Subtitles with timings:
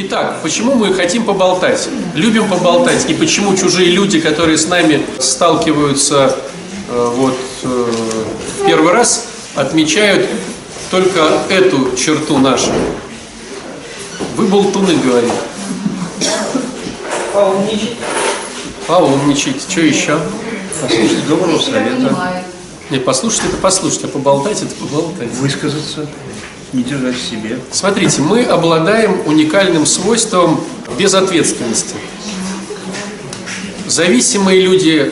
[0.00, 1.88] Итак, почему мы хотим поболтать?
[2.14, 3.10] Любим поболтать.
[3.10, 6.36] И почему чужие люди, которые с нами сталкиваются
[6.88, 9.26] э, вот, э, в первый раз,
[9.56, 10.28] отмечают
[10.92, 12.70] только эту черту нашу.
[14.36, 15.32] Вы болтуны, говорит.
[17.32, 17.96] Поумничать.
[18.86, 19.62] Поумничать.
[19.68, 20.16] Что еще?
[20.80, 22.44] Послушать доброго совета,
[22.90, 25.32] Не, послушать это послушать, а поболтать это поболтать.
[25.32, 26.06] высказаться,
[26.72, 27.58] не держать в себе.
[27.70, 30.60] Смотрите, мы обладаем уникальным свойством
[30.98, 31.94] безответственности.
[33.86, 35.10] Зависимые люди,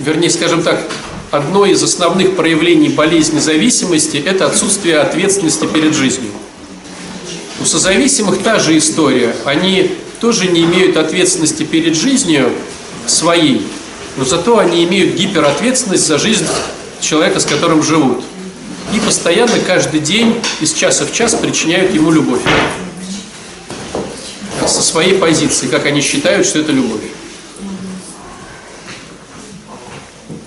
[0.00, 0.80] вернее, скажем так,
[1.30, 6.30] одно из основных проявлений болезни зависимости– это отсутствие ответственности перед жизнью.
[7.60, 9.34] У созависимых та же история.
[9.44, 9.90] Они
[10.20, 12.52] тоже не имеют ответственности перед жизнью
[13.06, 13.66] своей,
[14.16, 16.46] но зато они имеют гиперответственность за жизнь
[17.00, 18.22] человека, с которым живут.
[18.94, 22.40] И постоянно, каждый день, из часа в час причиняют ему любовь.
[24.66, 27.02] Со своей позиции, как они считают, что это любовь.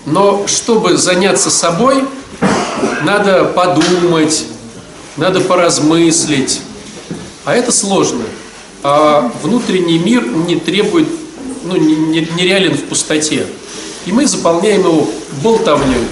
[0.05, 2.03] Но чтобы заняться собой,
[3.03, 4.45] надо подумать,
[5.17, 6.61] надо поразмыслить.
[7.45, 8.23] А это сложно.
[8.83, 11.07] А внутренний мир не требует,
[11.63, 13.45] ну, не- не- нереален в пустоте.
[14.05, 15.07] И мы заполняем его
[15.43, 16.07] болтовней.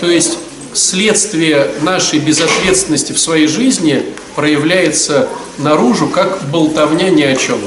[0.00, 0.38] То есть
[0.74, 7.58] следствие нашей безответственности в своей жизни проявляется наружу, как болтовня ни о чем.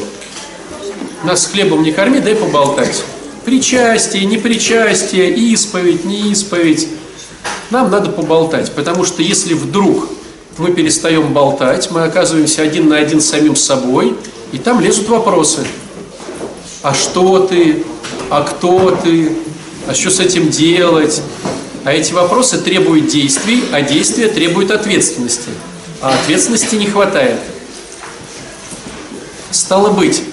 [1.24, 3.04] Нас хлебом не корми, дай поболтать.
[3.46, 6.88] Причастие, непричастие, исповедь, не исповедь.
[7.70, 10.10] Нам надо поболтать, потому что если вдруг
[10.58, 14.16] мы перестаем болтать, мы оказываемся один на один с самим собой,
[14.52, 15.66] и там лезут вопросы.
[16.82, 17.84] А что ты?
[18.30, 19.36] А кто ты?
[19.88, 21.22] А что с этим делать?
[21.86, 25.52] А эти вопросы требуют действий, а действия требуют ответственности.
[26.02, 27.40] А ответственности не хватает.
[29.52, 30.24] Стало быть,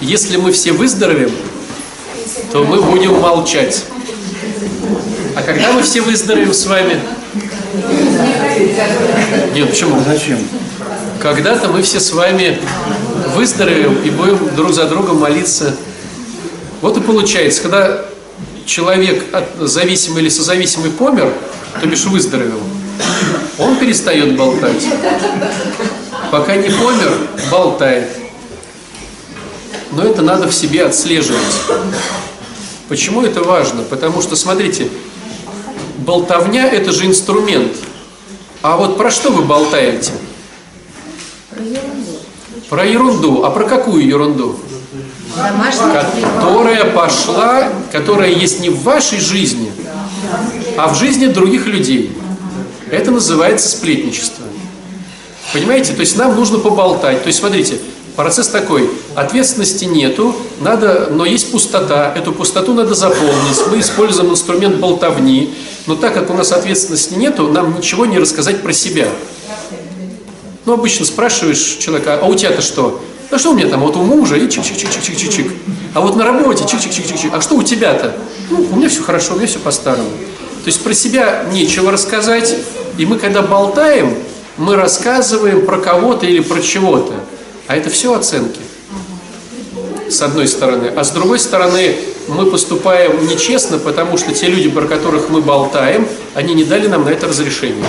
[0.00, 1.32] если мы все выздоровеем,
[2.52, 3.84] то мы будем молчать.
[5.34, 7.00] А когда мы все выздоровеем с вами?
[9.54, 10.00] Нет, почему?
[10.06, 10.38] Зачем?
[11.20, 12.60] Когда-то мы все с вами
[13.34, 15.74] выздоровеем и будем друг за другом молиться.
[16.80, 18.11] Вот и получается, когда
[18.66, 21.32] человек от зависимый или созависимый помер,
[21.80, 22.60] то бишь выздоровел,
[23.58, 24.86] он перестает болтать.
[26.30, 27.12] Пока не помер,
[27.50, 28.08] болтает.
[29.92, 31.42] Но это надо в себе отслеживать.
[32.88, 33.82] Почему это важно?
[33.82, 34.88] Потому что, смотрите,
[35.98, 37.72] болтовня– это же инструмент.
[38.62, 40.12] А вот про что вы болтаете?
[42.70, 43.44] Про ерунду.
[43.44, 44.58] А про какую ерунду?
[45.34, 49.72] Которая пошла, которая есть не в вашей жизни,
[50.76, 52.16] а в жизни других людей.
[52.90, 54.44] Это называется сплетничество.
[55.52, 55.92] Понимаете?
[55.92, 57.22] То есть нам нужно поболтать.
[57.22, 57.78] То есть смотрите,
[58.16, 58.90] процесс такой.
[59.14, 62.12] Ответственности нету, надо, но есть пустота.
[62.14, 63.60] Эту пустоту надо заполнить.
[63.70, 65.54] Мы используем инструмент болтовни.
[65.86, 69.08] Но так как у нас ответственности нету, нам ничего не рассказать про себя.
[70.64, 73.02] Ну, обычно спрашиваешь человека, а у тебя-то что?
[73.32, 73.80] А что у меня там?
[73.80, 75.50] Вот у мужа и чик-чик-чик-чик-чик-чик.
[75.94, 77.30] А вот на работе чик-чик-чик-чик-чик.
[77.32, 78.14] А что у тебя-то?
[78.50, 80.10] Ну, у меня все хорошо, у меня все по-старому.
[80.10, 82.54] То есть про себя нечего рассказать.
[82.98, 84.14] И мы, когда болтаем,
[84.58, 87.14] мы рассказываем про кого-то или про чего-то.
[87.68, 88.60] А это все оценки.
[90.10, 90.92] С одной стороны.
[90.94, 91.96] А с другой стороны,
[92.28, 97.04] мы поступаем нечестно, потому что те люди, про которых мы болтаем, они не дали нам
[97.06, 97.86] на это разрешение.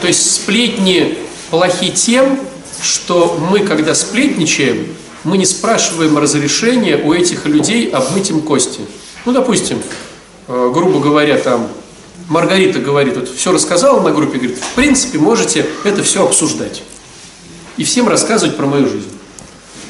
[0.00, 1.18] То есть сплетни
[1.50, 2.38] плохи тем,
[2.82, 4.86] что мы, когда сплетничаем,
[5.24, 8.80] мы не спрашиваем разрешения у этих людей обмыть им кости.
[9.24, 9.78] Ну, допустим,
[10.46, 11.68] э, грубо говоря, там
[12.28, 16.82] Маргарита говорит, вот все рассказала на группе, говорит, в принципе, можете это все обсуждать.
[17.76, 19.10] И всем рассказывать про мою жизнь.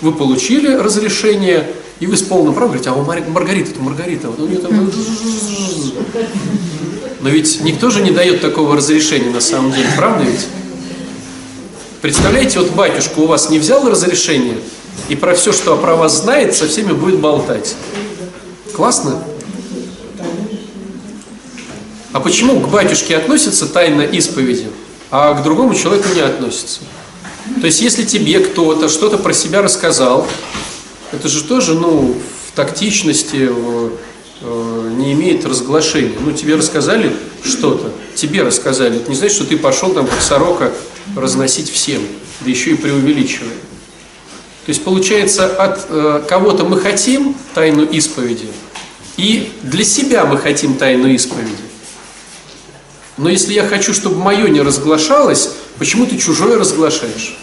[0.01, 1.71] Вы получили разрешение,
[2.01, 4.91] и вы с полным правом говорите, а у Мар- Маргарита-то Маргарита, вот у нее там...
[7.21, 10.47] Но ведь никто же не дает такого разрешения на самом деле, правда ведь?
[12.03, 14.59] Представляете, вот батюшка у вас не взял разрешение,
[15.09, 17.75] и про все, что про вас знает, со всеми будет болтать.
[18.75, 19.23] Классно?
[22.13, 24.69] А почему к батюшке относится тайна исповеди,
[25.11, 26.81] а к другому человеку не относится?
[27.61, 30.27] То есть, если тебе кто-то что-то про себя рассказал,
[31.13, 32.15] это же тоже, ну,
[32.49, 33.93] в тактичности в,
[34.41, 36.17] не имеет разглашения.
[36.21, 37.13] Ну, тебе рассказали
[37.43, 38.97] что-то, тебе рассказали.
[38.97, 40.73] Это не значит, что ты пошел там как сорока
[41.15, 42.03] разносить всем,
[42.41, 43.55] да еще и преувеличивая.
[44.67, 48.49] То есть, получается, от э, кого-то мы хотим тайну исповеди,
[49.17, 51.55] и для себя мы хотим тайну исповеди.
[53.17, 57.39] Но если я хочу, чтобы мое не разглашалось, почему ты чужое разглашаешь?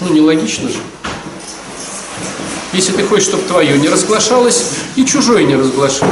[0.00, 0.78] Ну, нелогично же.
[2.78, 6.08] Если ты хочешь, чтобы твое не разглашалось, и чужое не разглашай.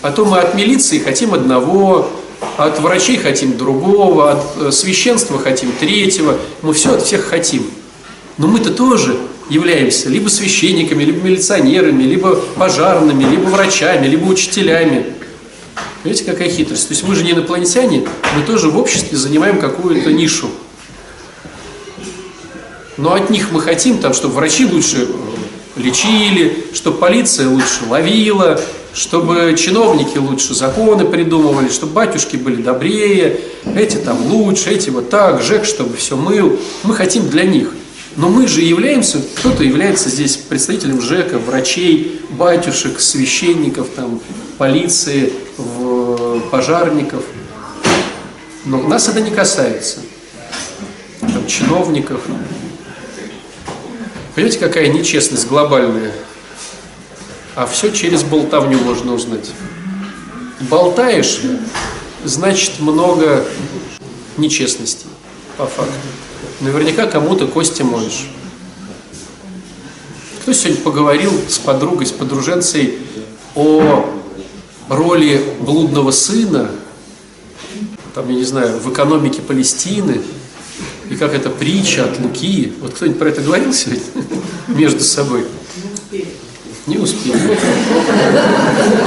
[0.00, 2.10] А то мы от милиции хотим одного,
[2.56, 6.38] от врачей хотим другого, от э, священства хотим третьего.
[6.62, 7.70] Мы все от всех хотим.
[8.38, 9.18] Но мы-то тоже
[9.50, 15.04] являемся либо священниками, либо милиционерами, либо пожарными, либо врачами, либо учителями.
[16.04, 16.88] Видите, какая хитрость?
[16.88, 20.48] То есть мы же не инопланетяне, мы тоже в обществе занимаем какую-то нишу.
[23.00, 28.60] Но от них мы хотим, там, чтобы врачи лучше э, лечили, чтобы полиция лучше ловила,
[28.92, 33.40] чтобы чиновники лучше законы придумывали, чтобы батюшки были добрее,
[33.74, 36.58] эти там лучше, эти вот так, ЖЭК, чтобы все мыл.
[36.82, 37.72] Мы хотим для них.
[38.16, 44.20] Но мы же являемся, кто-то является здесь представителем ЖЭКа, врачей, батюшек, священников, там,
[44.58, 45.32] полиции,
[46.50, 47.22] пожарников.
[48.66, 50.00] Но нас это не касается.
[51.20, 52.20] Там, чиновников.
[54.34, 56.12] Понимаете, какая нечестность глобальная?
[57.56, 59.50] А все через болтовню можно узнать.
[60.60, 61.40] Болтаешь,
[62.24, 63.44] значит много
[64.36, 65.06] нечестности,
[65.56, 65.92] по факту.
[66.60, 68.28] Наверняка кому-то кости моешь.
[70.42, 72.98] Кто сегодня поговорил с подругой, с подруженцей
[73.54, 74.06] о
[74.88, 76.70] роли блудного сына,
[78.14, 80.22] там, я не знаю, в экономике Палестины,
[81.10, 82.72] и как это притча от Луки.
[82.80, 84.02] Вот кто-нибудь про это говорил сегодня
[84.68, 85.44] между собой?
[86.86, 87.34] Не успел.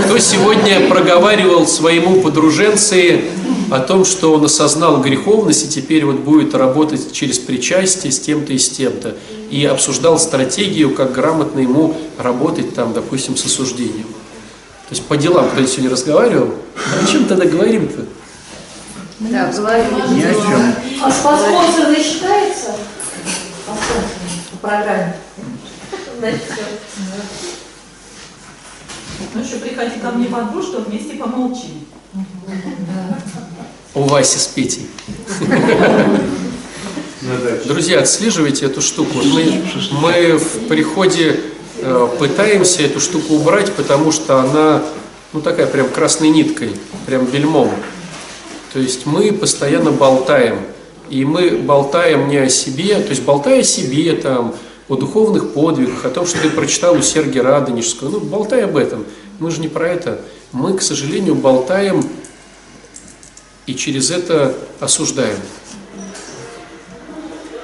[0.06, 3.22] Кто сегодня проговаривал своему подруженце
[3.72, 8.54] о том, что он осознал греховность и теперь вот будет работать через причастие с тем-то
[8.54, 9.16] и с тем-то.
[9.50, 14.08] И обсуждал стратегию, как грамотно ему работать там, допустим, с осуждением.
[14.90, 16.54] То есть по делам кто-нибудь сегодня разговаривал?
[16.76, 18.06] А о чем тогда говорим-то?
[19.32, 20.16] Да, говорим.
[20.16, 20.76] Ни о чем.
[21.02, 22.76] А спонсор считается?
[24.52, 25.16] По программе.
[26.20, 26.64] Значит, все.
[29.34, 31.86] Ну еще приходи ко мне под что вместе помолчим.
[33.96, 34.88] У Васи с Петей.
[37.66, 39.20] Друзья, отслеживайте эту штуку.
[39.24, 39.64] Мы,
[40.02, 41.40] мы в приходе
[41.80, 44.84] э, пытаемся эту штуку убрать, потому что она,
[45.32, 46.76] ну такая прям красной ниткой,
[47.06, 47.72] прям бельмом.
[48.74, 50.60] То есть мы постоянно болтаем.
[51.10, 54.56] И мы болтаем не о себе, то есть болтая о себе, там,
[54.90, 59.06] о духовных подвигах, о том, что ты прочитал у Сергия Радонежского, ну, болтай об этом.
[59.40, 60.22] Мы же не про это.
[60.52, 62.04] Мы, к сожалению, болтаем
[63.68, 65.38] и через это осуждаем.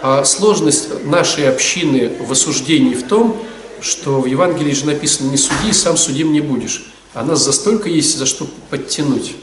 [0.01, 3.35] А сложность нашей общины в осуждении в том,
[3.81, 6.93] что в Евангелии же написано «не суди, сам судим не будешь».
[7.13, 9.35] А нас за столько есть за что подтянуть.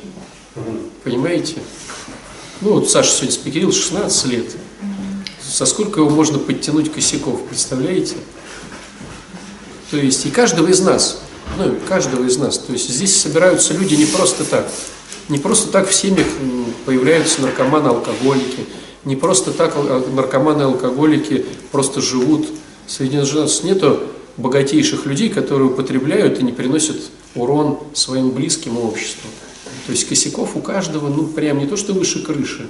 [1.07, 1.55] Понимаете?
[2.61, 4.57] Ну вот Саша сегодня спикерил 16 лет.
[5.41, 8.17] Со сколько его можно подтянуть косяков, представляете?
[9.93, 11.21] То есть и каждого из нас,
[11.59, 12.59] ну, каждого из нас.
[12.59, 14.69] То есть здесь собираются люди не просто так.
[15.29, 16.27] Не просто так в семьях
[16.87, 18.67] появляются наркоманы, алкоголики.
[19.05, 19.77] Не просто так
[20.13, 22.49] наркоманы и алкоголики просто живут.
[22.89, 24.01] Среди нас нету
[24.39, 26.97] богатейших людей, которые употребляют и не приносят
[27.37, 29.31] урон своим близким обществу.
[29.87, 32.69] То есть косяков у каждого, ну, прям не то, что выше крыши,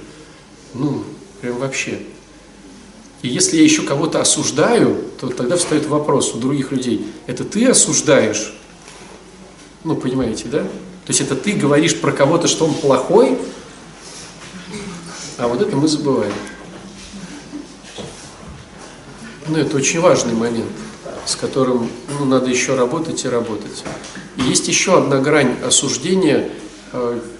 [0.75, 1.03] ну,
[1.41, 1.99] прям вообще.
[3.23, 7.65] И если я еще кого-то осуждаю, то тогда встает вопрос у других людей, это ты
[7.65, 8.53] осуждаешь?
[9.83, 10.59] Ну, понимаете, да?
[10.61, 13.39] То есть это ты говоришь про кого-то, что он плохой,
[15.39, 16.33] а вот это мы забываем.
[19.47, 20.69] Ну, это очень важный момент,
[21.25, 21.89] с которым
[22.19, 23.83] ну, надо еще работать и работать.
[24.35, 26.51] И есть еще одна грань осуждения–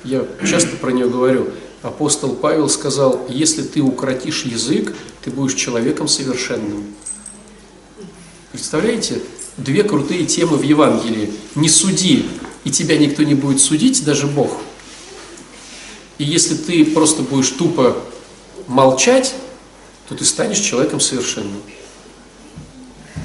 [0.04, 1.50] я часто про нее говорю,
[1.82, 6.86] апостол Павел сказал, если ты укротишь язык, ты будешь человеком совершенным.
[8.52, 9.22] Представляете?
[9.58, 11.34] Две крутые темы в Евангелии.
[11.56, 12.30] Не суди,
[12.64, 14.52] и тебя никто не будет судить, даже Бог.
[16.18, 17.98] И если ты просто будешь тупо
[18.68, 19.34] молчать,
[20.10, 21.62] то ты станешь человеком совершенным.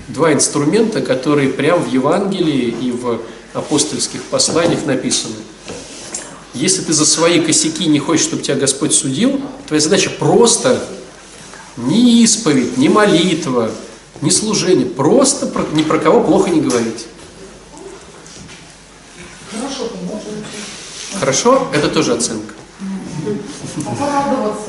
[0.09, 3.21] Два инструмента, которые прямо в Евангелии и в
[3.55, 5.37] апостольских посланиях написаны–
[6.55, 10.83] если ты за свои косяки не хочешь, чтобы тебя Господь судил, твоя задача просто
[11.77, 13.71] не исповедь, не молитва,
[14.21, 17.07] не служение, просто про, ни про кого плохо не говорить.
[19.51, 19.89] Хорошо,
[21.19, 21.69] Хорошо?
[21.73, 22.55] Это тоже оценка.
[23.87, 24.63] А?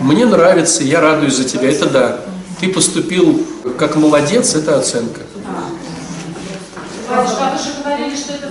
[0.00, 2.20] Мне нравится, я радуюсь за тебя, это да.
[2.60, 3.44] Ты поступил
[3.78, 5.22] как молодец, это оценка.
[7.08, 8.45] Батюшка, вы же говорили, что это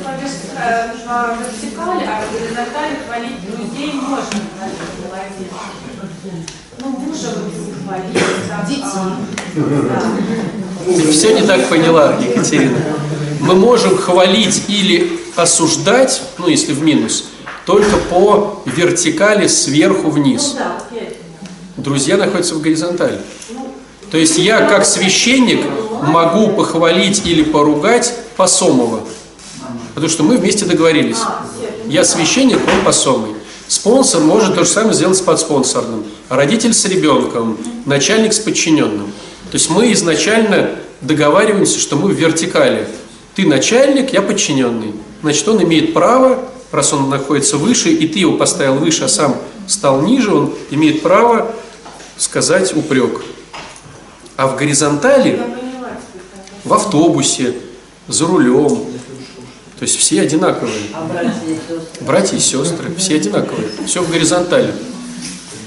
[0.65, 4.67] э, по вертикали, а по горизонтали хвалить друзей можно, да,
[5.03, 6.45] молодец.
[6.79, 9.17] Ну, мужа вы хвалите, там,
[9.57, 12.77] а, Ты все не так поняла, Екатерина.
[13.39, 17.25] Мы можем хвалить или осуждать, ну если в минус,
[17.65, 20.55] только по вертикали сверху вниз.
[20.55, 21.01] Ну да,
[21.77, 23.19] Друзья находятся в горизонтали.
[24.11, 25.65] То есть я, как священник,
[26.01, 29.01] могу похвалить или поругать посомого.
[29.95, 31.17] Потому что мы вместе договорились.
[31.87, 33.31] Я священник, он посомый.
[33.67, 36.03] Спонсор может то же самое сделать с подспонсорным.
[36.29, 39.07] Родитель с ребенком, начальник с подчиненным.
[39.49, 40.71] То есть мы изначально
[41.01, 42.87] договариваемся, что мы в вертикали.
[43.35, 44.93] Ты начальник, я подчиненный.
[45.21, 46.39] Значит, он имеет право,
[46.71, 49.35] раз он находится выше, и ты его поставил выше, а сам
[49.67, 51.53] стал ниже, он имеет право
[52.17, 53.21] сказать упрек.
[54.35, 55.41] А в горизонтали,
[56.63, 57.55] в автобусе,
[58.07, 58.85] за рулем,
[59.77, 60.83] то есть все одинаковые.
[60.93, 62.05] А братья и сестры?
[62.05, 63.69] Братья и сестры, все одинаковые.
[63.85, 64.73] Все в горизонтали.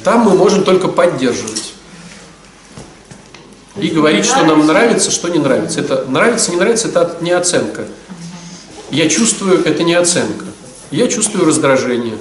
[0.03, 1.75] Там мы можем только поддерживать.
[3.77, 5.81] И говорить, что нам нравится, что не нравится.
[5.81, 7.85] Это нравится, не нравится, это не оценка.
[8.91, 10.47] Я чувствую, это не оценка.
[10.91, 12.17] Я чувствую раздражение.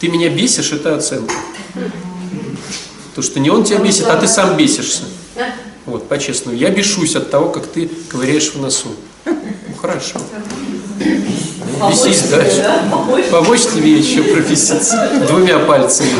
[0.00, 1.34] Ты меня бесишь, это оценка.
[3.14, 5.04] То, что не он тебя бесит, а ты сам бесишься.
[5.86, 6.56] Вот, по-честному.
[6.56, 8.94] Я бешусь от того, как ты ковыряешь в носу.
[9.24, 9.34] Ну,
[9.80, 10.20] хорошо.
[11.00, 12.64] Ну, Бесись дальше.
[13.30, 16.10] Помочь тебе еще професситься двумя пальцами.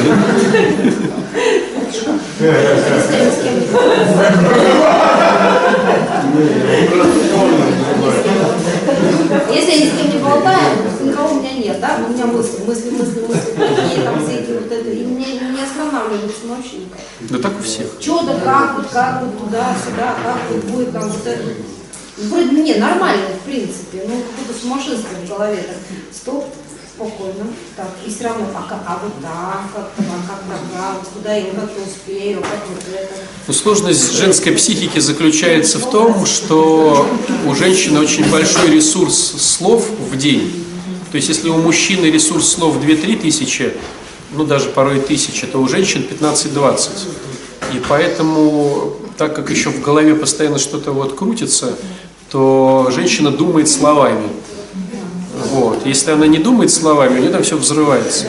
[9.50, 10.58] Если я ни с кем не болтаю,
[11.02, 11.98] никого у меня нет, да?
[12.06, 15.62] У меня мысли, мысли, мысли, мысли, какие там все эти вот это, и меня не
[15.62, 17.00] останавливается вообще никак.
[17.20, 17.86] Да так у всех.
[18.00, 21.42] Че да как вот, как вот туда, сюда, как вот будет там вот это.
[22.16, 25.56] Вроде не, нормально, в принципе, ну какое-то сумасшествие в голове.
[25.56, 25.76] Так,
[26.12, 26.44] стоп,
[26.94, 31.08] спокойно, так, и все равно, а, как, а вот так, как, а как тогда, вот
[31.08, 33.14] куда я, как я успею, как вот это.
[33.46, 37.08] Но сложность женской психики заключается в том, что
[37.46, 40.64] у женщины очень большой ресурс слов в день.
[41.10, 43.72] То есть если у мужчины ресурс слов 2-3 тысячи,
[44.32, 46.90] ну даже порой тысяча, то у женщин 15-20.
[47.72, 51.76] И поэтому, так как еще в голове постоянно что-то вот крутится,
[52.34, 54.28] то женщина думает словами.
[55.52, 55.86] Вот.
[55.86, 58.26] Если она не думает словами, у нее там все взрывается.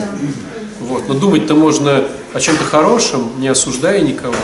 [0.80, 1.08] Вот.
[1.08, 4.36] Но думать-то можно о чем-то хорошем, не осуждая никого.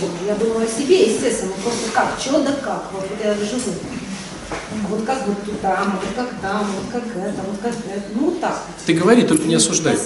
[0.00, 3.72] Вот, Я думаю о себе, естественно, просто как, что да как, вот я живу.
[4.50, 8.02] А Вот как вот тут там, вот как там, вот как это, вот как это,
[8.16, 8.62] ну вот так.
[8.84, 9.96] Ты говори, только не осуждай.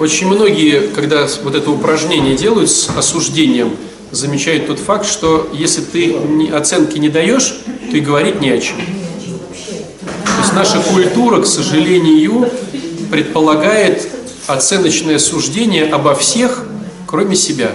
[0.00, 3.76] Очень многие, когда вот это упражнение делают с осуждением,
[4.10, 6.16] замечают тот факт, что если ты
[6.52, 7.54] оценки не даешь,
[7.92, 8.76] и говорить не о чем.
[8.76, 12.48] То есть наша культура, к сожалению,
[13.10, 14.08] предполагает
[14.46, 16.64] оценочное суждение обо всех,
[17.06, 17.72] кроме себя.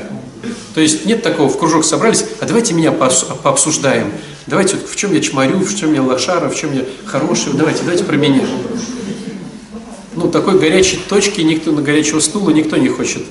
[0.73, 4.11] То есть нет такого, в кружок собрались, а давайте меня пообсуждаем.
[4.47, 7.81] Давайте, вот в чем я чморю, в чем я лошара, в чем я хороший, давайте,
[7.81, 8.41] давайте про меня.
[10.15, 13.23] Ну, такой горячей точки, никто на горячего стула никто не хочет.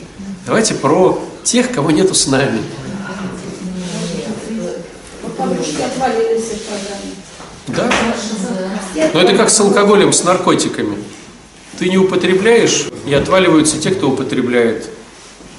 [0.47, 2.61] Давайте про тех, кого нету с нами.
[7.69, 7.91] Да?
[9.13, 10.99] Но это как с алкоголем, с наркотиками.
[11.79, 14.89] Ты не употребляешь, и отваливаются те, кто употребляет.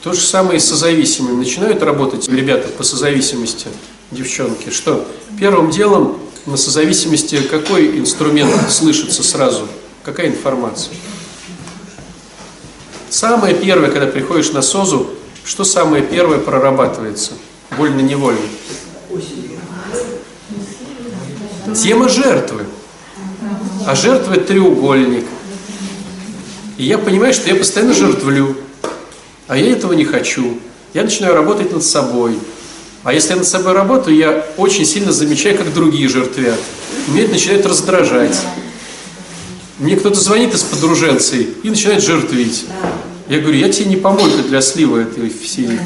[0.02, 1.38] То же самое и с созависимыми.
[1.38, 3.68] Начинают работать ребята по созависимости,
[4.12, 4.70] девчонки.
[4.70, 5.08] Что?
[5.40, 9.68] Первым делом на созависимости какой инструмент слышится сразу?
[10.04, 10.94] Какая информация?
[13.10, 15.10] Самое первое, когда приходишь на СОЗу,
[15.44, 17.32] что самое первое прорабатывается?
[17.72, 18.42] Вольно-невольно.
[21.76, 22.64] Тема жертвы.
[23.86, 25.26] А жертва– это треугольник.
[26.78, 28.56] И я понимаю, что я постоянно жертвлю.
[29.48, 30.58] А я этого не хочу.
[30.94, 32.40] Я начинаю работать над собой.
[33.04, 36.60] А если я над собой работаю, я очень сильно замечаю, как другие жертвят.
[37.08, 38.38] Меня это начинает раздражать.
[39.78, 42.66] Мне кто-то звонит из подруженцей и начинает жертвить.
[43.28, 45.80] Я говорю, я тебе не помойка для слива этой всей.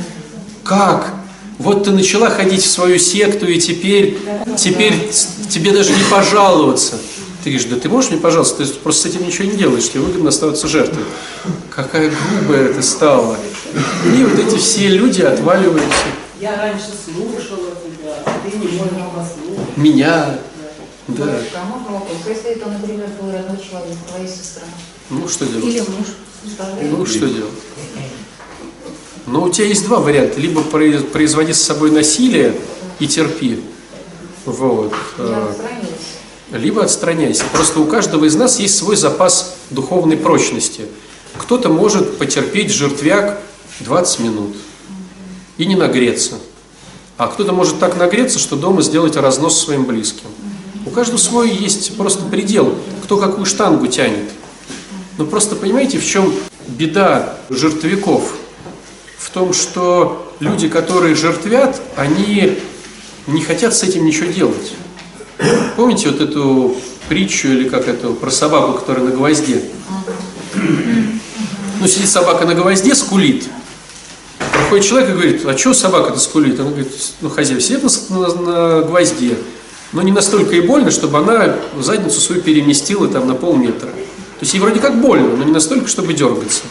[0.63, 1.13] Как?
[1.59, 4.17] Вот ты начала ходить в свою секту, и теперь,
[4.57, 4.93] теперь
[5.49, 6.97] тебе даже не пожаловаться.
[7.43, 9.99] Ты говоришь, да ты можешь мне пожалуйста, ты просто с этим ничего не делаешь, тебе
[10.01, 11.03] выгодно оставаться жертвой.
[11.69, 13.37] Какая грубая ты стала.
[14.05, 16.05] И вот эти все люди отваливаются.
[16.39, 18.79] Я раньше слушала тебя, а ты не можешь
[19.13, 19.77] послушать.
[19.77, 20.39] Меня.
[21.09, 21.39] Да.
[21.55, 22.19] А вопрос?
[22.27, 24.63] Если это, например, твой родной человек, твоя сестра
[25.09, 25.89] Ну что или делать?
[25.89, 26.07] муж,
[26.53, 27.53] скажи, Ну что делать?
[29.31, 30.39] Ну у тебя есть два варианта.
[30.39, 32.55] Либо произ- производи с собой насилие
[32.99, 33.59] и терпи.
[34.45, 34.93] Вот.
[35.17, 35.53] э,
[36.53, 37.43] либо отстраняйся.
[37.53, 40.85] Просто у каждого из нас есть свой запас духовной прочности.
[41.37, 43.39] Кто-то может потерпеть жертвяк
[43.81, 44.55] 20 минут
[45.57, 46.35] и не нагреться.
[47.17, 50.27] А кто-то может так нагреться, что дома сделать разнос своим близким.
[50.85, 54.31] У каждого свой есть просто предел, кто какую штангу тянет.
[55.17, 56.33] Но просто понимаете, в чем
[56.67, 58.33] беда жертвяков?
[59.19, 62.57] В том, что люди, которые жертвят, они
[63.27, 64.73] не хотят с этим ничего делать.
[65.75, 66.77] Помните вот эту
[67.09, 69.61] притчу или как это, про собаку, которая на гвозде?
[71.79, 73.45] Ну, сидит собака на гвозде, скулит.
[74.53, 76.59] Проходит человек и говорит, а что собака-то скулит?
[76.59, 79.37] Она говорит, ну, хозяин сидит на, на, на гвозде,
[79.91, 83.89] но не настолько и больно, чтобы она задницу свою переместила там на полметра.
[83.89, 86.61] То есть ей вроде как больно, но не настолько, чтобы дергаться.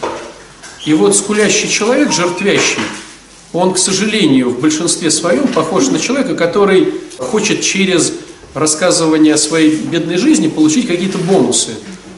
[0.89, 2.81] И вот скулящий человек, жертвящий,
[3.53, 8.15] он, к сожалению, в большинстве своем похож на человека, который хочет через
[8.55, 11.73] рассказывание о своей бедной жизни получить какие-то бонусы.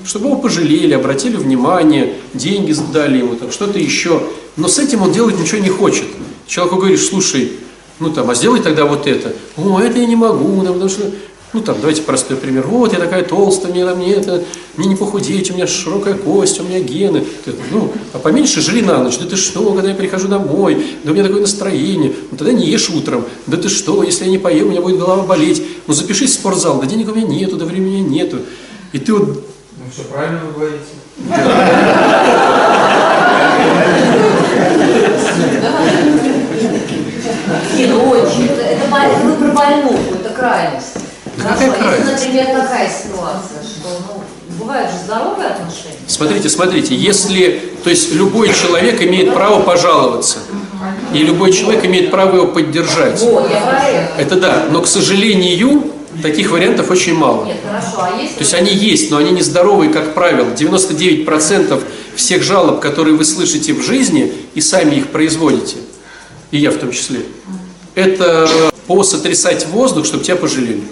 [0.05, 4.23] Чтобы его пожалели, обратили внимание, деньги дали ему, там что-то еще.
[4.57, 6.07] Но с этим он делать ничего не хочет.
[6.47, 7.51] Человеку говоришь, слушай,
[7.99, 9.35] ну там, а сделай тогда вот это.
[9.57, 11.11] О, это я не могу, да, потому что
[11.53, 12.65] ну там, давайте простой пример.
[12.67, 14.45] Вот, я такая толстая, мне, мне, это,
[14.77, 17.25] мне не похудеть, у меня широкая кость, у меня гены.
[17.45, 19.19] Ты, ну, а поменьше жри на ночь.
[19.19, 22.13] Да ты что, когда я прихожу домой, да у меня такое настроение.
[22.31, 23.25] Ну тогда не ешь утром.
[23.49, 25.63] Да ты что, если я не поем, у меня будет голова болеть.
[25.89, 26.81] Ну запишись в спортзал.
[26.81, 28.39] Да денег у меня нету, да времени нету.
[28.93, 29.27] И ты вот...
[29.27, 30.85] Ну все правильно вы говорите.
[37.77, 38.45] Не, ну очень.
[38.45, 41.00] Это, это, это вы про больнуху, это крайность.
[41.43, 42.13] Какая крайность?
[42.13, 44.23] например, такая ситуация, что ну,
[44.59, 45.97] бывают же здоровые отношения.
[46.07, 50.39] Смотрите, смотрите, если, то есть любой человек имеет право пожаловаться,
[51.15, 53.21] и любой человек имеет право его поддержать.
[53.21, 54.11] Вот, это.
[54.19, 55.93] Это да, но, к сожалению,
[56.23, 57.45] таких вариантов очень мало.
[57.45, 58.35] Нет, хорошо, а если...
[58.35, 60.51] То есть они есть, но они нездоровые, как правило.
[60.51, 61.83] 99%
[62.15, 65.77] всех жалоб, которые вы слышите в жизни, и сами их производите,
[66.51, 67.21] и я в том числе,
[67.95, 68.49] это
[68.87, 70.83] по сотрясать воздух, чтобы тебя пожалели.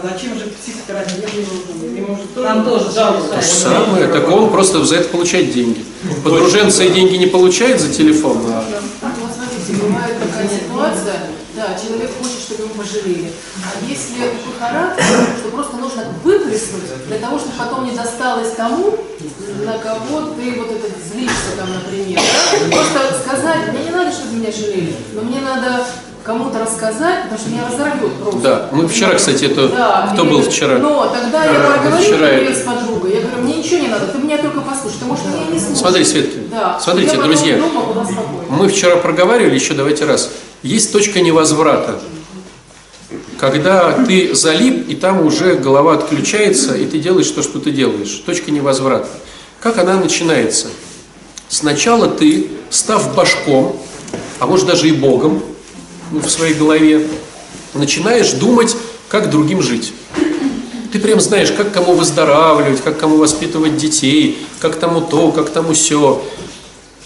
[0.00, 3.34] А зачем же психотерапевт Там тоже жалуются.
[3.34, 5.84] То же самое, так он просто за это получает деньги.
[6.22, 8.62] Подруженца и деньги не получает за телефон, а
[9.02, 11.20] Вот смотрите, бывает такая ситуация,
[11.56, 13.32] да, человек хочет, чтобы его пожалели.
[13.64, 15.04] А если такой характер,
[15.40, 18.96] что просто нужно выплеснуть для того, чтобы потом не досталось тому,
[19.66, 22.20] на кого ты вот это злишься там, например.
[22.20, 22.76] Да?
[22.76, 25.84] Просто сказать, мне не надо, чтобы меня жалели, но мне надо
[26.28, 28.40] кому-то рассказать, потому что меня разорвет просто.
[28.40, 29.68] Да, мы вчера, кстати, это...
[29.70, 30.76] Да, Кто и- был вчера?
[30.76, 34.18] Но тогда я Да, проговорила вчера с подругой, я говорю, мне ничего не надо, ты
[34.18, 35.78] меня только послушай, ты можешь меня не слушать.
[35.78, 36.78] Смотри, Светки, Да.
[36.78, 38.06] смотрите, Я друзья, дома
[38.50, 40.30] мы вчера проговаривали, еще давайте раз.
[40.62, 41.98] Есть точка невозврата.
[43.40, 48.22] Когда ты залип, и там уже голова отключается, и ты делаешь то, что ты делаешь.
[48.26, 49.08] Точка невозврата.
[49.60, 50.66] Как она начинается?
[51.48, 53.80] Сначала ты, став башком,
[54.40, 55.42] а может даже и богом
[56.10, 57.06] в своей голове,
[57.74, 58.76] начинаешь думать,
[59.08, 59.92] как другим жить.
[60.92, 65.74] Ты прям знаешь, как кому выздоравливать, как кому воспитывать детей, как тому то, как тому
[65.74, 66.24] все.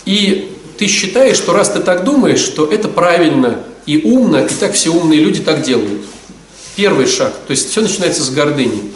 [0.04, 4.74] И ты считаешь, что раз ты так думаешь, что это правильно и умно, и так
[4.74, 6.02] все умные люди так делают.
[6.76, 7.32] Первый шаг.
[7.46, 8.92] То есть все начинается с гордыни.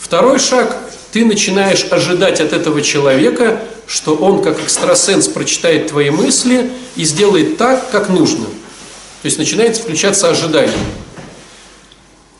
[0.00, 0.76] Второй шаг.
[1.12, 7.56] Ты начинаешь ожидать от этого человека, что он как экстрасенс прочитает твои мысли и сделает
[7.56, 8.46] так, как нужно.
[9.22, 10.72] То есть начинается включаться ожидание.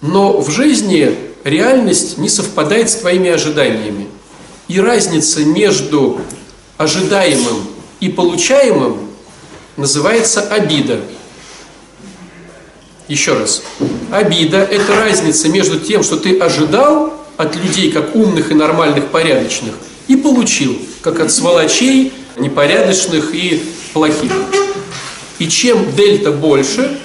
[0.01, 1.15] Но в жизни
[1.45, 4.09] реальность не совпадает с твоими ожиданиями.
[4.69, 6.21] И разница между
[6.79, 7.67] ожидаемым
[8.01, 9.11] и получаемым
[9.77, 11.01] называется обида.
[13.09, 13.63] Еще раз.
[14.11, 19.75] Обида– это разница между тем, что ты ожидал от людей как умных и нормальных, порядочных,
[20.09, 23.63] и получил, как от сволочей, непорядочных и
[23.93, 24.31] плохих.
[25.41, 27.01] И чем дельта больше,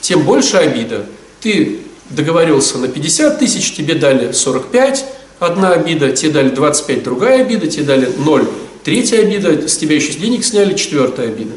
[0.00, 1.06] тем больше обида.
[1.40, 1.78] Ты
[2.10, 5.04] договорился на 50 тысяч, тебе дали 45,
[5.38, 8.48] одна обида, тебе дали 25, другая обида, тебе дали 0,
[8.82, 11.54] третья обида, с тебя еще денег сняли, четвертая обида.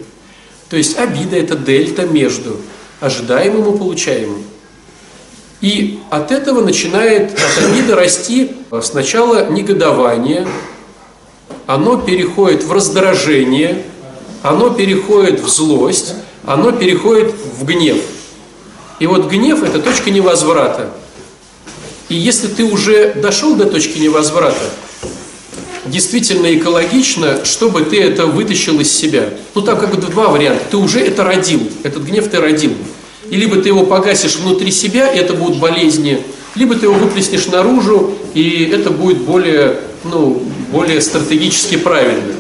[0.70, 2.58] То есть обида– это дельта между
[3.00, 4.44] ожидаемым и получаемым.
[5.62, 8.52] И от этого начинает от обиды расти
[8.84, 10.48] сначала негодование,
[11.66, 13.84] оно переходит в раздражение,
[14.46, 16.14] оно переходит в злость,
[16.46, 17.98] оно переходит в гнев.
[19.00, 20.92] И вот гнев– это точка невозврата.
[22.10, 24.70] И если ты уже дошел до точки невозврата,
[25.86, 29.30] действительно экологично, чтобы ты это вытащил из себя.
[29.56, 30.64] Ну, там как бы два варианта.
[30.70, 32.74] Ты уже это родил, этот гнев ты родил.
[33.32, 36.22] И либо ты его погасишь внутри себя, и это будут болезни,
[36.54, 42.36] либо ты его выплеснешь наружу, и это будет более, ну, более стратегически правильно.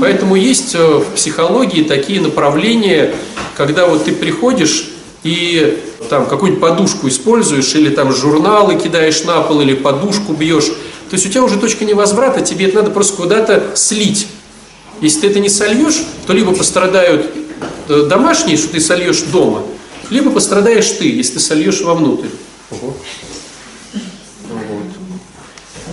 [0.00, 3.14] Поэтому есть э, в психологии такие направления,
[3.56, 4.90] когда вот ты приходишь
[5.22, 5.78] и
[6.10, 11.26] там какую-нибудь подушку используешь, или там журналы кидаешь на пол, или подушку бьешь, то есть
[11.26, 14.28] у тебя уже точка невозврата, тебе это надо просто куда-то слить.
[15.00, 17.30] Если ты это не сольешь, то либо пострадают
[17.88, 19.62] э, домашние, что ты сольешь дома,
[20.10, 22.28] либо пострадаешь ты, если ты сольешь вовнутрь.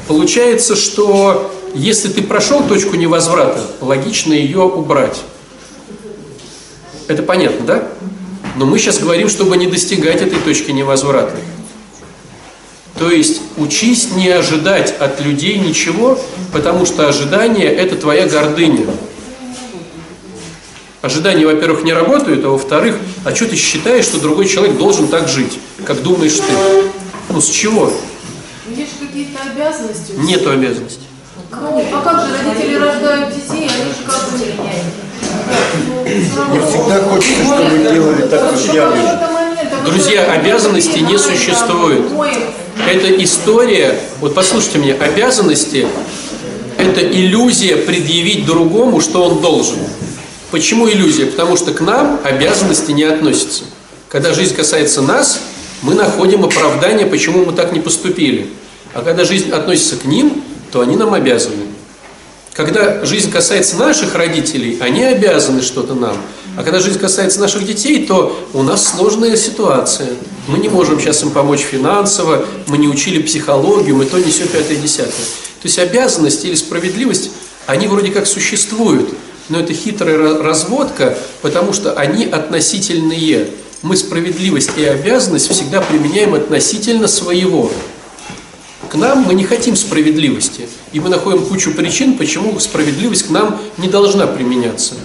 [0.08, 5.22] Получается, что если ты прошел точку невозврата, логично ее убрать.
[7.08, 7.88] Это понятно, да?
[8.56, 11.36] Но мы сейчас говорим, чтобы не достигать этой точки невозврата.
[12.98, 16.18] То есть учись не ожидать от людей ничего,
[16.54, 18.86] потому что ожидание– это твоя гордыня.
[21.02, 25.28] Ожидания, во-первых, не работают, а во-вторых, а что ты считаешь, что другой человек должен так
[25.28, 26.54] жить, как думаешь ты?
[27.30, 27.92] Ну, с чего?
[28.76, 30.12] Есть же какие-то обязанности.
[30.12, 30.48] всех.
[30.48, 31.02] обязанности.
[31.52, 34.38] Ну, а как же родители рождают детей, они же как бы...
[36.54, 39.36] Не всегда хочется, чтобы делали так, как я вижу.
[39.86, 42.06] Друзья, обязанностей не существует.
[42.90, 45.88] Это история, вот послушайте меня, обязанности–
[46.78, 49.78] это иллюзия предъявить другому, что он должен.
[50.52, 51.26] Почему иллюзия?
[51.26, 53.64] Потому что к нам обязанности не относятся.
[54.10, 55.40] Когда жизнь касается нас,
[55.82, 58.48] мы находим оправдание, почему мы так не поступили.
[58.94, 61.64] А когда жизнь относится к ним, то они нам обязаны.
[62.54, 66.16] Когда жизнь касается наших родителей, они обязаны что-то нам.
[66.58, 70.10] А когда жизнь касается наших детей, то у нас сложная ситуация.
[70.48, 74.48] Мы не можем сейчас им помочь финансово, мы не учили психологию, мы то не все
[74.48, 75.12] пятое, десятое.
[75.62, 77.32] То есть обязанность или справедливость,
[77.66, 79.10] они вроде как существуют,
[79.50, 83.48] но это хитрая разводка, потому что они относительные.
[83.86, 87.70] Мы справедливость и обязанность всегда применяем относительно своего.
[88.90, 93.62] К нам мы не хотим справедливости, и мы находим кучу причин, почему справедливость к нам
[93.78, 94.96] не должна применяться.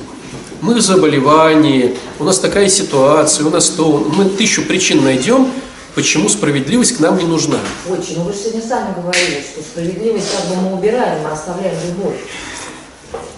[0.62, 5.52] Мы в заболевании, у нас такая ситуация, у нас то, мы тысячу причин найдем,
[5.94, 7.58] почему справедливость к нам не нужна.
[7.86, 8.16] Очень.
[8.16, 12.16] Ну вы же сегодня сами говорили, что справедливость как бы мы убираем, мы оставляем любовь.